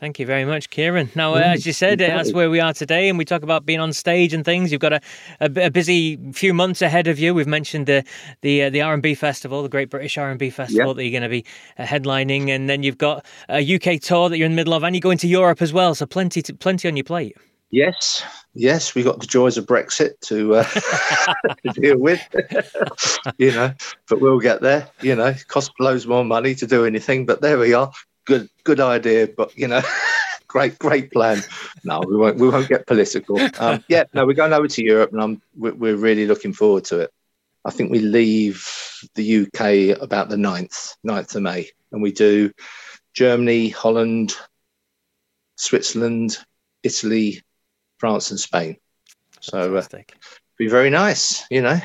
Thank 0.00 0.18
you 0.18 0.24
very 0.24 0.46
much, 0.46 0.70
Kieran. 0.70 1.10
Now, 1.14 1.34
uh, 1.34 1.40
as 1.40 1.66
you 1.66 1.74
said, 1.74 1.98
that's 1.98 2.32
where 2.32 2.48
we 2.48 2.58
are 2.58 2.72
today, 2.72 3.10
and 3.10 3.18
we 3.18 3.26
talk 3.26 3.42
about 3.42 3.66
being 3.66 3.80
on 3.80 3.92
stage 3.92 4.32
and 4.32 4.46
things. 4.46 4.72
You've 4.72 4.80
got 4.80 4.94
a, 4.94 5.00
a, 5.40 5.66
a 5.66 5.70
busy 5.70 6.18
few 6.32 6.54
months 6.54 6.80
ahead 6.80 7.06
of 7.06 7.18
you. 7.18 7.34
We've 7.34 7.46
mentioned 7.46 7.84
the 7.84 8.02
the 8.40 8.62
uh, 8.62 8.70
the 8.70 8.80
R 8.80 8.94
and 8.94 9.02
B 9.02 9.14
festival, 9.14 9.62
the 9.62 9.68
Great 9.68 9.90
British 9.90 10.16
R 10.16 10.30
and 10.30 10.38
B 10.38 10.48
festival 10.48 10.88
yep. 10.88 10.96
that 10.96 11.04
you're 11.04 11.20
going 11.20 11.22
to 11.22 11.28
be 11.28 11.44
uh, 11.78 11.84
headlining, 11.84 12.48
and 12.48 12.66
then 12.66 12.82
you've 12.82 12.96
got 12.96 13.26
a 13.50 13.60
UK 13.74 14.00
tour 14.00 14.30
that 14.30 14.38
you're 14.38 14.46
in 14.46 14.52
the 14.52 14.56
middle 14.56 14.72
of, 14.72 14.82
and 14.84 14.96
you're 14.96 15.02
going 15.02 15.18
to 15.18 15.28
Europe 15.28 15.60
as 15.60 15.70
well. 15.70 15.94
So 15.94 16.06
plenty 16.06 16.40
to, 16.42 16.54
plenty 16.54 16.88
on 16.88 16.96
your 16.96 17.04
plate. 17.04 17.36
Yes, 17.70 18.24
yes, 18.54 18.94
we 18.94 19.02
got 19.02 19.20
the 19.20 19.26
joys 19.26 19.58
of 19.58 19.66
Brexit 19.66 20.18
to, 20.22 20.56
uh, 20.56 20.64
to 21.74 21.80
deal 21.80 21.98
with, 21.98 22.20
you 23.38 23.52
know, 23.52 23.74
but 24.08 24.20
we'll 24.20 24.40
get 24.40 24.62
there. 24.62 24.88
You 25.02 25.14
know, 25.14 25.34
cost 25.46 25.70
loads 25.78 26.06
more 26.06 26.24
money 26.24 26.54
to 26.54 26.66
do 26.66 26.86
anything, 26.86 27.26
but 27.26 27.42
there 27.42 27.58
we 27.58 27.74
are 27.74 27.92
good 28.30 28.48
good 28.62 28.80
idea, 28.80 29.28
but 29.36 29.56
you 29.58 29.66
know, 29.66 29.82
great 30.46 30.78
great 30.78 31.10
plan. 31.10 31.42
No, 31.84 32.00
we 32.06 32.16
won't 32.16 32.38
we 32.38 32.48
won't 32.48 32.68
get 32.68 32.86
political. 32.86 33.40
Um, 33.58 33.84
yeah, 33.88 34.04
no, 34.14 34.24
we're 34.24 34.40
going 34.42 34.52
over 34.52 34.68
to 34.68 34.84
Europe, 34.84 35.12
and 35.12 35.20
I'm 35.20 35.42
we're, 35.56 35.74
we're 35.74 35.96
really 35.96 36.26
looking 36.26 36.52
forward 36.52 36.84
to 36.86 37.00
it. 37.00 37.10
I 37.64 37.70
think 37.70 37.90
we 37.90 37.98
leave 37.98 38.66
the 39.16 39.42
UK 39.42 40.00
about 40.00 40.30
the 40.30 40.36
9th, 40.36 40.96
9th 41.06 41.34
of 41.34 41.42
May, 41.42 41.68
and 41.92 42.00
we 42.00 42.10
do 42.10 42.52
Germany, 43.12 43.68
Holland, 43.68 44.34
Switzerland, 45.56 46.38
Italy, 46.82 47.42
France, 47.98 48.30
and 48.30 48.40
Spain. 48.40 48.76
So 49.40 49.76
uh, 49.76 49.86
be 50.56 50.68
very 50.68 50.88
nice, 50.88 51.44
you 51.50 51.60
know. 51.60 51.78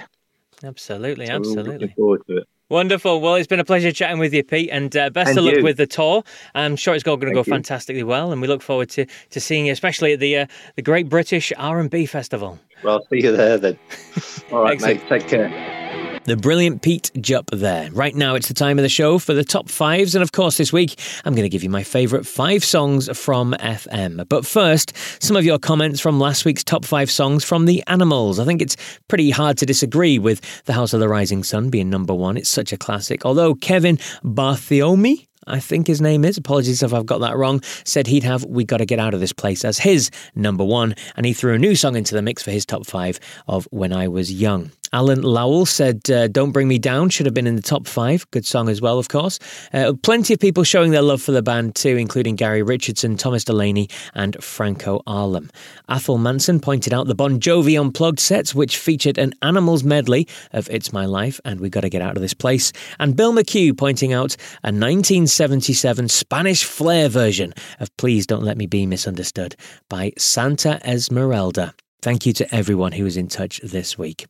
Absolutely, 0.63 1.25
so 1.25 1.33
absolutely. 1.33 1.73
Looking 1.73 1.95
forward 1.95 2.21
to 2.27 2.37
it. 2.37 2.47
Wonderful. 2.69 3.21
Well, 3.21 3.35
it's 3.35 3.47
been 3.47 3.59
a 3.59 3.65
pleasure 3.65 3.91
chatting 3.91 4.17
with 4.17 4.33
you, 4.33 4.43
Pete, 4.43 4.69
and 4.71 4.95
uh, 4.97 5.11
best 5.11 5.29
and 5.29 5.37
of 5.37 5.45
luck 5.45 5.63
with 5.63 5.77
the 5.77 5.85
tour. 5.85 6.23
I'm 6.55 6.75
sure 6.75 6.95
it's 6.95 7.07
all 7.07 7.15
going 7.15 7.31
to 7.31 7.35
go 7.35 7.43
you. 7.45 7.53
fantastically 7.53 8.03
well, 8.03 8.31
and 8.31 8.41
we 8.41 8.47
look 8.47 8.63
forward 8.63 8.89
to, 8.91 9.05
to 9.29 9.39
seeing 9.39 9.67
you, 9.67 9.71
especially 9.71 10.13
at 10.13 10.19
the 10.19 10.37
uh, 10.37 10.45
the 10.75 10.81
Great 10.81 11.07
British 11.07 11.53
R&B 11.57 12.07
Festival. 12.07 12.59
Well, 12.83 13.05
see 13.09 13.23
you 13.23 13.35
there 13.35 13.57
then. 13.57 13.79
All 14.51 14.63
right, 14.63 14.81
mate. 14.81 15.01
Take 15.07 15.27
care. 15.27 15.74
The 16.25 16.35
brilliant 16.35 16.81
Pete 16.81 17.11
Jupp 17.21 17.51
there. 17.51 17.91
Right 17.91 18.15
now, 18.15 18.33
it's 18.33 18.47
the 18.47 18.55
time 18.55 18.79
of 18.79 18.83
the 18.83 18.89
show 18.89 19.19
for 19.19 19.35
the 19.35 19.43
top 19.43 19.69
fives. 19.69 20.15
And 20.15 20.23
of 20.23 20.31
course, 20.31 20.57
this 20.57 20.73
week, 20.73 20.99
I'm 21.23 21.35
going 21.35 21.45
to 21.45 21.49
give 21.49 21.63
you 21.63 21.69
my 21.69 21.83
favourite 21.83 22.25
five 22.25 22.65
songs 22.65 23.15
from 23.15 23.53
FM. 23.59 24.27
But 24.27 24.43
first, 24.43 24.93
some 25.21 25.37
of 25.37 25.45
your 25.45 25.59
comments 25.59 25.99
from 25.99 26.19
last 26.19 26.43
week's 26.43 26.63
top 26.63 26.83
five 26.83 27.11
songs 27.11 27.43
from 27.43 27.65
The 27.65 27.83
Animals. 27.85 28.39
I 28.39 28.45
think 28.45 28.63
it's 28.63 28.75
pretty 29.07 29.29
hard 29.29 29.59
to 29.59 29.67
disagree 29.67 30.17
with 30.17 30.41
The 30.63 30.73
House 30.73 30.93
of 30.93 30.99
the 30.99 31.07
Rising 31.07 31.43
Sun 31.43 31.69
being 31.69 31.91
number 31.91 32.15
one. 32.15 32.37
It's 32.37 32.49
such 32.49 32.73
a 32.73 32.77
classic. 32.77 33.23
Although 33.23 33.53
Kevin 33.53 33.99
Bartholomew 34.23 35.17
I 35.47 35.59
think 35.59 35.85
his 35.85 36.01
name 36.01 36.25
is, 36.25 36.37
apologies 36.37 36.81
if 36.81 36.91
I've 36.91 37.05
got 37.05 37.19
that 37.19 37.37
wrong, 37.37 37.61
said 37.83 38.07
he'd 38.07 38.23
have 38.23 38.43
We 38.45 38.63
Gotta 38.63 38.85
Get 38.85 38.97
Out 38.97 39.13
of 39.13 39.19
This 39.19 39.31
Place 39.31 39.63
as 39.63 39.77
his 39.77 40.09
number 40.33 40.63
one, 40.63 40.95
and 41.15 41.25
he 41.25 41.33
threw 41.33 41.53
a 41.53 41.59
new 41.59 41.75
song 41.75 41.95
into 41.95 42.15
the 42.15 42.23
mix 42.23 42.41
for 42.41 42.49
his 42.49 42.65
top 42.65 42.87
five 42.87 43.19
of 43.47 43.67
When 43.69 43.93
I 43.93 44.07
Was 44.07 44.33
Young. 44.33 44.71
Alan 44.93 45.21
Lowell 45.21 45.65
said, 45.65 46.09
uh, 46.09 46.27
Don't 46.27 46.51
Bring 46.51 46.67
Me 46.67 46.77
Down 46.77 47.09
should 47.09 47.25
have 47.25 47.33
been 47.33 47.47
in 47.47 47.55
the 47.55 47.61
top 47.61 47.87
five. 47.87 48.29
Good 48.31 48.45
song 48.45 48.69
as 48.69 48.81
well, 48.81 48.99
of 48.99 49.07
course. 49.07 49.39
Uh, 49.73 49.93
plenty 50.03 50.33
of 50.33 50.39
people 50.39 50.63
showing 50.63 50.91
their 50.91 51.01
love 51.01 51.21
for 51.21 51.31
the 51.31 51.41
band 51.41 51.75
too, 51.75 51.97
including 51.97 52.35
Gary 52.35 52.63
Richardson, 52.63 53.17
Thomas 53.17 53.43
Delaney, 53.43 53.89
and 54.13 54.41
Franco 54.43 55.01
Arlem. 55.07 55.49
Athol 55.89 56.17
Manson 56.17 56.59
pointed 56.59 56.93
out 56.93 57.07
the 57.07 57.15
Bon 57.15 57.39
Jovi 57.39 57.79
Unplugged 57.79 58.19
sets, 58.19 58.53
which 58.55 58.77
featured 58.77 59.17
an 59.17 59.33
Animals 59.41 59.83
medley 59.83 60.27
of 60.53 60.69
It's 60.69 60.91
My 60.91 61.05
Life 61.05 61.39
and 61.45 61.59
We 61.59 61.69
Gotta 61.69 61.89
Get 61.89 62.01
Out 62.01 62.15
of 62.15 62.21
This 62.21 62.33
Place. 62.33 62.73
And 62.99 63.15
Bill 63.15 63.33
McHugh 63.33 63.77
pointing 63.77 64.13
out 64.13 64.35
a 64.63 64.71
1977 64.71 66.09
Spanish 66.09 66.63
flair 66.63 67.09
version 67.09 67.53
of 67.79 67.95
Please 67.97 68.25
Don't 68.25 68.43
Let 68.43 68.57
Me 68.57 68.65
Be 68.67 68.85
Misunderstood 68.85 69.55
by 69.89 70.13
Santa 70.17 70.79
Esmeralda. 70.87 71.73
Thank 72.01 72.25
you 72.25 72.33
to 72.33 72.55
everyone 72.55 72.91
who 72.91 73.03
was 73.03 73.17
in 73.17 73.27
touch 73.27 73.59
this 73.61 73.97
week. 73.97 74.27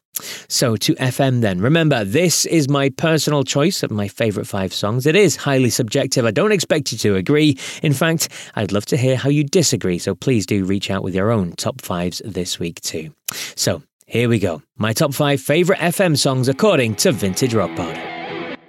So, 0.48 0.78
to 0.78 0.96
FM 0.96 1.42
then. 1.42 1.60
Remember, 1.60 2.06
this 2.06 2.46
is 2.46 2.70
my 2.70 2.90
personal 2.90 3.44
choice 3.44 3.84
of 3.84 3.92
my 3.92 4.08
favourite 4.08 4.48
five 4.48 4.74
songs. 4.74 5.06
It 5.06 5.16
is 5.16 5.36
highly 5.36 5.70
subjective. 5.70 6.26
I 6.26 6.32
don't 6.32 6.54
expect 6.54 6.94
you 6.94 6.98
to 7.00 7.16
agree. 7.16 7.58
In 7.84 7.92
fact, 7.92 8.30
I'd 8.56 8.72
love 8.72 8.86
to 8.88 8.98
hear 8.98 9.18
how 9.18 9.30
you 9.30 9.44
disagree. 9.44 10.00
So, 10.00 10.16
please 10.16 10.46
do 10.46 10.64
reach 10.64 10.90
out 10.90 11.04
with 11.04 11.16
your 11.16 11.32
own 11.32 11.52
top 11.54 11.82
fives 11.82 12.22
this 12.24 12.60
week, 12.60 12.80
too. 12.80 13.14
So, 13.56 13.84
here 14.08 14.30
we 14.30 14.40
go. 14.40 14.62
My 14.78 14.94
top 14.94 15.14
five 15.14 15.42
favourite 15.42 15.82
FM 15.82 16.18
songs 16.18 16.48
according 16.48 16.96
to 16.96 17.12
Vintage 17.12 17.54
Rock 17.54 17.76
Pod. 17.76 18.15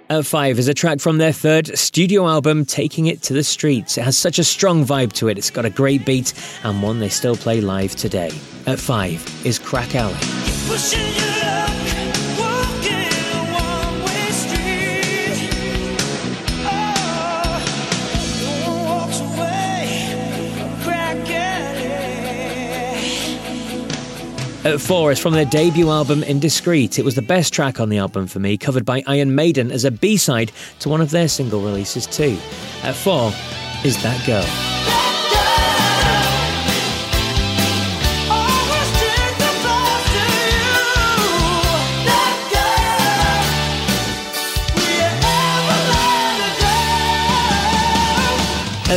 At 0.09 0.25
five 0.25 0.57
is 0.57 0.69
a 0.69 0.73
track 0.73 1.01
from 1.01 1.17
their 1.17 1.33
third 1.33 1.77
studio 1.77 2.29
album, 2.29 2.63
Taking 2.63 3.07
It 3.07 3.21
to 3.23 3.33
the 3.33 3.43
Streets. 3.43 3.97
It 3.97 4.05
has 4.05 4.17
such 4.17 4.39
a 4.39 4.43
strong 4.45 4.85
vibe 4.85 5.11
to 5.13 5.27
it, 5.27 5.37
it's 5.37 5.49
got 5.49 5.65
a 5.65 5.69
great 5.69 6.05
beat, 6.05 6.33
and 6.63 6.81
one 6.81 6.99
they 6.99 7.09
still 7.09 7.35
play 7.35 7.59
live 7.59 7.93
today. 7.93 8.31
At 8.67 8.79
five 8.79 9.21
is 9.45 9.59
Crack 9.59 9.95
Alley. 9.95 10.15
Four 24.75 25.11
is 25.11 25.19
from 25.19 25.33
their 25.33 25.45
debut 25.45 25.89
album 25.89 26.23
Indiscreet. 26.23 26.99
It 26.99 27.05
was 27.05 27.15
the 27.15 27.21
best 27.21 27.53
track 27.53 27.79
on 27.79 27.87
the 27.87 27.99
album 27.99 28.27
for 28.27 28.39
me, 28.39 28.57
covered 28.57 28.83
by 28.83 29.01
Iron 29.07 29.33
Maiden 29.33 29.71
as 29.71 29.85
a 29.85 29.91
B 29.91 30.17
side 30.17 30.51
to 30.79 30.89
one 30.89 30.99
of 30.99 31.11
their 31.11 31.29
single 31.29 31.61
releases 31.61 32.05
too. 32.05 32.37
At 32.83 32.95
four 32.95 33.31
is 33.85 34.01
That 34.03 34.25
Girl. 34.25 34.96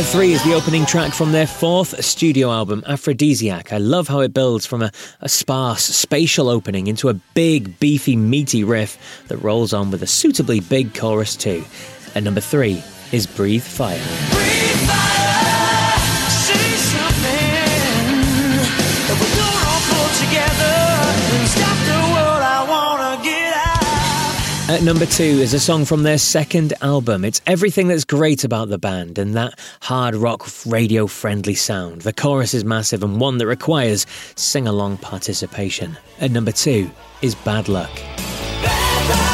At 0.01 0.07
three 0.07 0.31
is 0.31 0.43
the 0.43 0.55
opening 0.55 0.87
track 0.87 1.13
from 1.13 1.31
their 1.31 1.45
fourth 1.45 2.03
studio 2.03 2.49
album, 2.49 2.83
Aphrodisiac. 2.87 3.71
I 3.71 3.77
love 3.77 4.07
how 4.07 4.21
it 4.21 4.33
builds 4.33 4.65
from 4.65 4.81
a, 4.81 4.91
a, 5.19 5.29
sparse, 5.29 5.83
spatial 5.83 6.49
opening 6.49 6.87
into 6.87 7.07
a 7.07 7.13
big, 7.13 7.79
beefy, 7.79 8.15
meaty 8.15 8.63
riff 8.63 8.97
that 9.27 9.37
rolls 9.37 9.73
on 9.73 9.91
with 9.91 10.01
a 10.01 10.07
suitably 10.07 10.59
big 10.59 10.95
chorus, 10.95 11.35
too. 11.35 11.63
And 12.15 12.25
number 12.25 12.41
three 12.41 12.83
is 13.11 13.27
Breathe 13.27 13.61
Fire. 13.61 14.01
Breathe 14.31 14.89
fire 14.89 15.20
At 24.71 24.83
number 24.83 25.05
two 25.05 25.21
is 25.23 25.53
a 25.53 25.59
song 25.59 25.83
from 25.83 26.03
their 26.03 26.17
second 26.17 26.73
album. 26.81 27.25
It's 27.25 27.41
everything 27.45 27.89
that's 27.89 28.05
great 28.05 28.45
about 28.45 28.69
the 28.69 28.77
band 28.77 29.19
and 29.19 29.33
that 29.35 29.59
hard 29.81 30.15
rock 30.15 30.47
radio 30.65 31.07
friendly 31.07 31.55
sound. 31.55 32.03
The 32.03 32.13
chorus 32.13 32.53
is 32.53 32.63
massive 32.63 33.03
and 33.03 33.19
one 33.19 33.37
that 33.39 33.47
requires 33.47 34.07
sing 34.35 34.69
along 34.69 34.99
participation. 34.99 35.97
At 36.21 36.31
number 36.31 36.53
two 36.53 36.89
is 37.21 37.35
Bad 37.35 37.67
Luck. 37.67 37.91
Bad 38.63 39.09
luck 39.09 39.31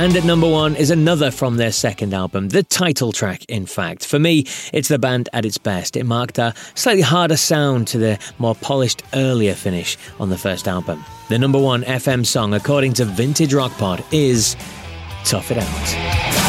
And 0.00 0.16
at 0.16 0.24
number 0.24 0.48
one 0.48 0.76
is 0.76 0.90
another 0.90 1.30
from 1.30 1.58
their 1.58 1.70
second 1.70 2.14
album, 2.14 2.48
the 2.48 2.62
title 2.62 3.12
track, 3.12 3.44
in 3.50 3.66
fact. 3.66 4.06
For 4.06 4.18
me, 4.18 4.46
it's 4.72 4.88
the 4.88 4.98
band 4.98 5.28
at 5.34 5.44
its 5.44 5.58
best. 5.58 5.94
It 5.94 6.04
marked 6.04 6.38
a 6.38 6.54
slightly 6.74 7.02
harder 7.02 7.36
sound 7.36 7.86
to 7.88 7.98
the 7.98 8.18
more 8.38 8.54
polished 8.54 9.02
earlier 9.12 9.52
finish 9.52 9.98
on 10.18 10.30
the 10.30 10.38
first 10.38 10.66
album. 10.66 11.04
The 11.28 11.38
number 11.38 11.58
one 11.58 11.82
FM 11.82 12.24
song, 12.24 12.54
according 12.54 12.94
to 12.94 13.04
Vintage 13.04 13.52
Rock 13.52 13.72
Pod, 13.72 14.02
is 14.10 14.56
Tough 15.26 15.50
It 15.50 15.58
Out. 15.58 16.40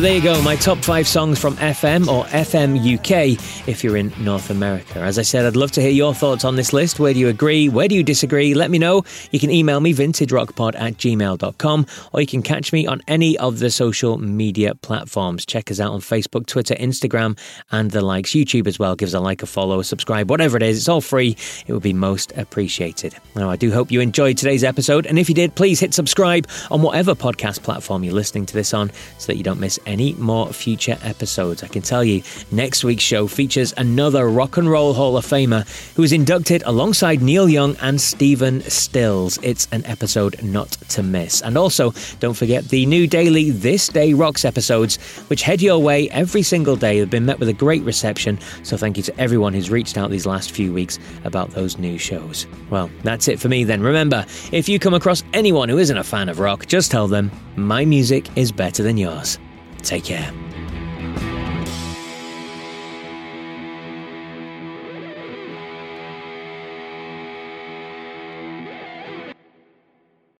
So 0.00 0.04
there 0.04 0.16
you 0.16 0.22
go, 0.22 0.40
my 0.40 0.56
top 0.56 0.78
five 0.78 1.06
songs 1.06 1.38
from 1.38 1.56
FM 1.56 2.08
or 2.08 2.24
FM 2.24 2.78
UK 2.78 3.38
if 3.68 3.84
you're 3.84 3.98
in 3.98 4.10
North 4.18 4.48
America. 4.48 4.98
As 4.98 5.18
I 5.18 5.22
said, 5.22 5.44
I'd 5.44 5.56
love 5.56 5.72
to 5.72 5.82
hear 5.82 5.90
your 5.90 6.14
thoughts 6.14 6.42
on 6.42 6.56
this 6.56 6.72
list. 6.72 6.98
Where 6.98 7.12
do 7.12 7.20
you 7.20 7.28
agree? 7.28 7.68
Where 7.68 7.86
do 7.86 7.94
you 7.94 8.02
disagree? 8.02 8.54
Let 8.54 8.70
me 8.70 8.78
know. 8.78 9.04
You 9.30 9.38
can 9.38 9.50
email 9.50 9.78
me 9.80 9.92
vintagerockpod 9.92 10.74
at 10.74 10.94
gmail.com 10.94 11.86
or 12.14 12.20
you 12.22 12.26
can 12.26 12.40
catch 12.40 12.72
me 12.72 12.86
on 12.86 13.02
any 13.08 13.36
of 13.36 13.58
the 13.58 13.70
social 13.70 14.16
media 14.16 14.74
platforms. 14.74 15.44
Check 15.44 15.70
us 15.70 15.80
out 15.80 15.92
on 15.92 16.00
Facebook, 16.00 16.46
Twitter, 16.46 16.76
Instagram, 16.76 17.38
and 17.70 17.90
the 17.90 18.00
likes. 18.00 18.30
YouTube 18.30 18.68
as 18.68 18.78
well. 18.78 18.96
Give 18.96 19.08
us 19.08 19.12
a 19.12 19.20
like, 19.20 19.42
a 19.42 19.46
follow, 19.46 19.80
a 19.80 19.84
subscribe, 19.84 20.30
whatever 20.30 20.56
it 20.56 20.62
is. 20.62 20.78
It's 20.78 20.88
all 20.88 21.02
free. 21.02 21.36
It 21.66 21.74
would 21.74 21.82
be 21.82 21.92
most 21.92 22.32
appreciated. 22.38 23.14
Now, 23.36 23.50
I 23.50 23.56
do 23.56 23.70
hope 23.70 23.90
you 23.90 24.00
enjoyed 24.00 24.38
today's 24.38 24.64
episode. 24.64 25.04
And 25.04 25.18
if 25.18 25.28
you 25.28 25.34
did, 25.34 25.56
please 25.56 25.78
hit 25.78 25.92
subscribe 25.92 26.48
on 26.70 26.80
whatever 26.80 27.14
podcast 27.14 27.62
platform 27.62 28.02
you're 28.02 28.14
listening 28.14 28.46
to 28.46 28.54
this 28.54 28.72
on 28.72 28.90
so 29.18 29.26
that 29.26 29.36
you 29.36 29.42
don't 29.42 29.60
miss 29.60 29.78
any 29.90 30.14
more 30.14 30.52
future 30.52 30.96
episodes. 31.02 31.62
I 31.62 31.68
can 31.68 31.82
tell 31.82 32.04
you, 32.04 32.22
next 32.52 32.84
week's 32.84 33.02
show 33.02 33.26
features 33.26 33.74
another 33.76 34.28
Rock 34.28 34.56
and 34.56 34.70
Roll 34.70 34.94
Hall 34.94 35.16
of 35.16 35.26
Famer 35.26 35.66
who 35.94 36.02
was 36.02 36.12
inducted 36.12 36.62
alongside 36.64 37.20
Neil 37.20 37.48
Young 37.48 37.76
and 37.82 38.00
Stephen 38.00 38.60
Stills. 38.62 39.38
It's 39.42 39.66
an 39.72 39.84
episode 39.86 40.42
not 40.42 40.70
to 40.90 41.02
miss. 41.02 41.42
And 41.42 41.58
also, 41.58 41.92
don't 42.20 42.34
forget 42.34 42.64
the 42.68 42.86
new 42.86 43.08
daily 43.08 43.50
This 43.50 43.88
Day 43.88 44.14
Rocks 44.14 44.44
episodes, 44.44 44.96
which 45.28 45.42
head 45.42 45.60
your 45.60 45.78
way 45.80 46.08
every 46.10 46.42
single 46.42 46.76
day. 46.76 47.00
They've 47.00 47.10
been 47.10 47.26
met 47.26 47.40
with 47.40 47.48
a 47.48 47.52
great 47.52 47.82
reception, 47.82 48.38
so 48.62 48.76
thank 48.76 48.96
you 48.96 49.02
to 49.02 49.20
everyone 49.20 49.52
who's 49.52 49.70
reached 49.70 49.98
out 49.98 50.10
these 50.10 50.26
last 50.26 50.52
few 50.52 50.72
weeks 50.72 51.00
about 51.24 51.50
those 51.50 51.78
new 51.78 51.98
shows. 51.98 52.46
Well, 52.70 52.88
that's 53.02 53.26
it 53.26 53.40
for 53.40 53.48
me 53.48 53.64
then. 53.64 53.82
Remember, 53.82 54.24
if 54.52 54.68
you 54.68 54.78
come 54.78 54.94
across 54.94 55.24
anyone 55.32 55.68
who 55.68 55.78
isn't 55.78 55.96
a 55.98 56.04
fan 56.04 56.28
of 56.28 56.38
rock, 56.38 56.66
just 56.66 56.92
tell 56.92 57.08
them 57.08 57.32
my 57.56 57.84
music 57.84 58.28
is 58.36 58.52
better 58.52 58.84
than 58.84 58.96
yours. 58.96 59.38
Take 59.82 60.04
care. 60.04 60.32